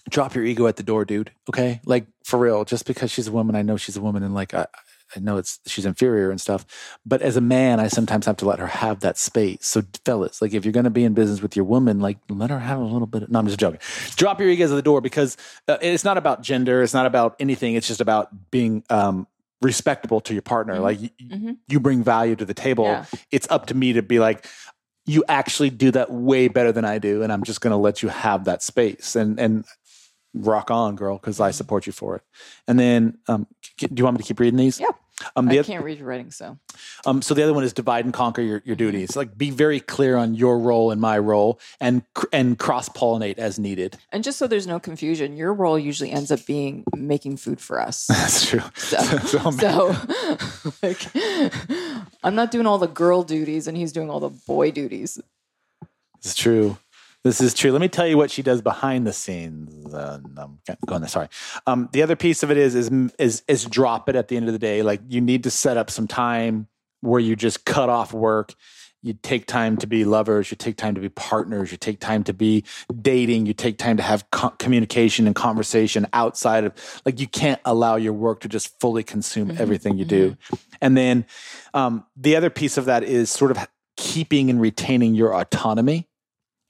[0.09, 1.31] drop your ego at the door, dude.
[1.49, 2.65] Okay, like for real.
[2.65, 4.65] Just because she's a woman, I know she's a woman, and like I,
[5.15, 6.65] I know it's she's inferior and stuff.
[7.05, 9.65] But as a man, I sometimes have to let her have that space.
[9.67, 12.49] So, fellas, like if you're going to be in business with your woman, like let
[12.49, 13.23] her have a little bit.
[13.23, 13.79] Of, no, I'm just joking.
[14.15, 15.37] Drop your egos at the door because
[15.67, 16.81] uh, it's not about gender.
[16.81, 17.75] It's not about anything.
[17.75, 19.27] It's just about being um,
[19.61, 20.79] respectable to your partner.
[20.79, 21.57] Like y- Mhm.
[21.67, 22.85] you bring value to the table.
[22.85, 23.05] Yeah.
[23.31, 24.45] It's up to me to be like,
[25.05, 28.01] you actually do that way better than I do, and I'm just going to let
[28.01, 29.65] you have that space and and
[30.33, 32.23] rock on, girl, because I support you for it.
[32.67, 34.79] And then, um, do you want me to keep reading these?
[34.79, 34.87] Yeah.
[35.35, 36.57] Um, I the, oth- can't read your writing, so
[37.05, 39.15] um, so the other one is divide and conquer your, your duties.
[39.15, 42.01] Like be very clear on your role and my role, and
[42.33, 43.95] and cross pollinate as needed.
[44.11, 47.79] and just so there's no confusion, your role usually ends up being making food for
[47.79, 48.07] us.
[48.09, 48.61] That's true.
[48.75, 49.95] So, So- so
[50.83, 51.07] like,
[52.23, 55.21] I'm not doing all the girl duties, and he's doing all the boy duties.
[56.17, 56.77] It's true.
[57.23, 57.71] This is true.
[57.71, 59.93] Let me tell you what she does behind the scenes.
[59.93, 61.09] Uh, no, I'm going there.
[61.09, 61.29] Sorry.
[61.65, 64.47] Um, the other piece of it is is is is drop it at the end
[64.47, 64.83] of the day.
[64.83, 66.67] Like you need to set up some time
[66.99, 68.53] where you just cut off work.
[69.01, 70.51] You take time to be lovers.
[70.51, 71.71] You take time to be partners.
[71.71, 72.63] You take time to be
[73.01, 73.45] dating.
[73.45, 77.95] You take time to have co- communication and conversation outside of like you can't allow
[77.95, 80.35] your work to just fully consume everything you do.
[80.81, 81.25] And then
[81.73, 83.65] um, the other piece of that is sort of
[83.95, 86.09] keeping and retaining your autonomy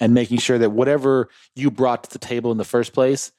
[0.03, 3.31] and making sure that whatever you brought to the table in the first place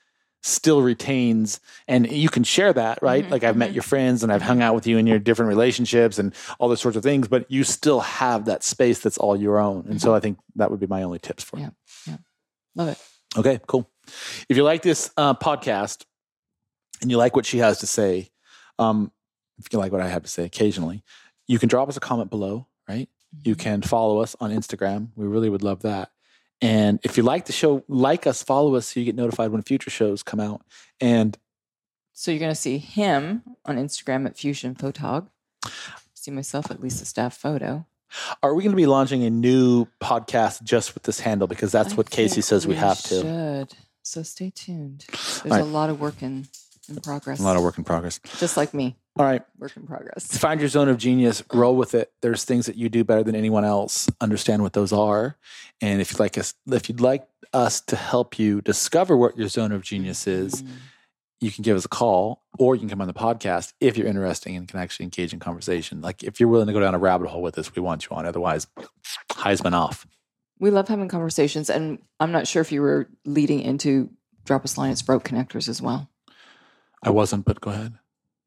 [0.42, 1.58] still retains
[1.88, 4.60] and you can share that right Mhm, like i've met your friends and i've hung
[4.62, 7.64] out with you in your different relationships and all those sorts of things but you
[7.64, 10.86] still have that space that's all your own and so i think that would be
[10.86, 11.70] my only tips for you
[12.06, 12.16] Yeah.
[12.76, 12.98] Love it.
[13.36, 13.88] Okay, cool.
[14.48, 16.04] If you like this uh, podcast
[17.02, 18.30] and you like what she has to say,
[18.78, 19.10] um,
[19.58, 21.02] if you like what I have to say occasionally,
[21.46, 23.08] you can drop us a comment below, right?
[23.44, 25.08] You can follow us on Instagram.
[25.16, 26.10] We really would love that.
[26.60, 29.62] And if you like the show, like us, follow us so you get notified when
[29.62, 30.62] future shows come out.
[31.00, 31.36] And
[32.12, 35.28] So you're going to see him on Instagram at Fusion Photog.
[36.14, 37.86] See myself at Lisa Staff Photo.
[38.42, 41.46] are we going to be launching a new podcast just with this handle?
[41.46, 43.20] Because that's I what Casey says we have to.
[43.20, 43.74] Should.
[44.02, 45.04] So stay tuned.
[45.08, 45.60] There's right.
[45.60, 46.46] a lot of work in,
[46.88, 47.40] in progress.
[47.40, 48.20] A lot of work in progress.
[48.38, 49.42] Just like me, All right.
[49.58, 50.36] work in progress.
[50.36, 52.12] Find your zone of genius, roll with it.
[52.20, 54.08] There's things that you do better than anyone else.
[54.20, 55.36] Understand what those are.
[55.80, 59.46] And if you'd like us if you'd like us to help you discover what your
[59.48, 60.68] zone of genius is, Mm.
[61.40, 64.08] you can give us a call or you can come on the podcast if you're
[64.08, 66.00] interested and can actually engage in conversation.
[66.00, 68.16] Like if you're willing to go down a rabbit hole with us, we want you
[68.16, 68.26] on.
[68.26, 68.66] Otherwise,
[69.30, 70.06] Heisman off.
[70.58, 74.10] We love having conversations, and I'm not sure if you were leading into
[74.44, 76.08] drop us line at Sprout Connectors as well.
[77.02, 77.94] I wasn't, but go ahead.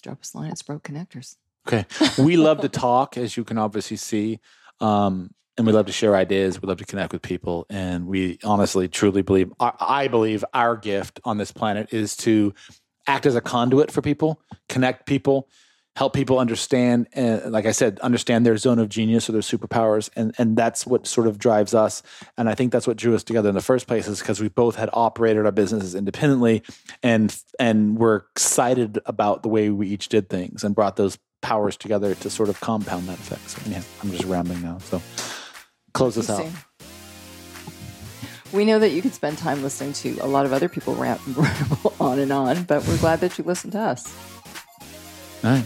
[0.03, 1.37] Drop us a line at Sprout Connectors.
[1.67, 1.85] Okay.
[2.17, 4.39] We love to talk, as you can obviously see.
[4.79, 6.61] Um, and we love to share ideas.
[6.61, 7.65] We love to connect with people.
[7.69, 12.53] And we honestly, truly believe, I, I believe our gift on this planet is to
[13.07, 14.39] act as a conduit for people,
[14.69, 15.49] connect people,
[15.97, 20.11] help people understand, uh, like I said, understand their zone of genius or their superpowers.
[20.15, 22.03] And, and that's what sort of drives us.
[22.37, 24.47] And I think that's what drew us together in the first place is because we
[24.47, 26.61] both had operated our businesses independently
[27.01, 31.75] and, and we're excited about the way we each did things and brought those powers
[31.75, 33.49] together to sort of compound that effect.
[33.49, 34.77] So yeah, I'm just rambling now.
[34.77, 35.01] So
[35.95, 36.45] close this out.
[38.53, 41.43] We know that you could spend time listening to a lot of other people ramble
[41.99, 44.15] on and on, but we're glad that you listened to us.
[45.43, 45.65] All right.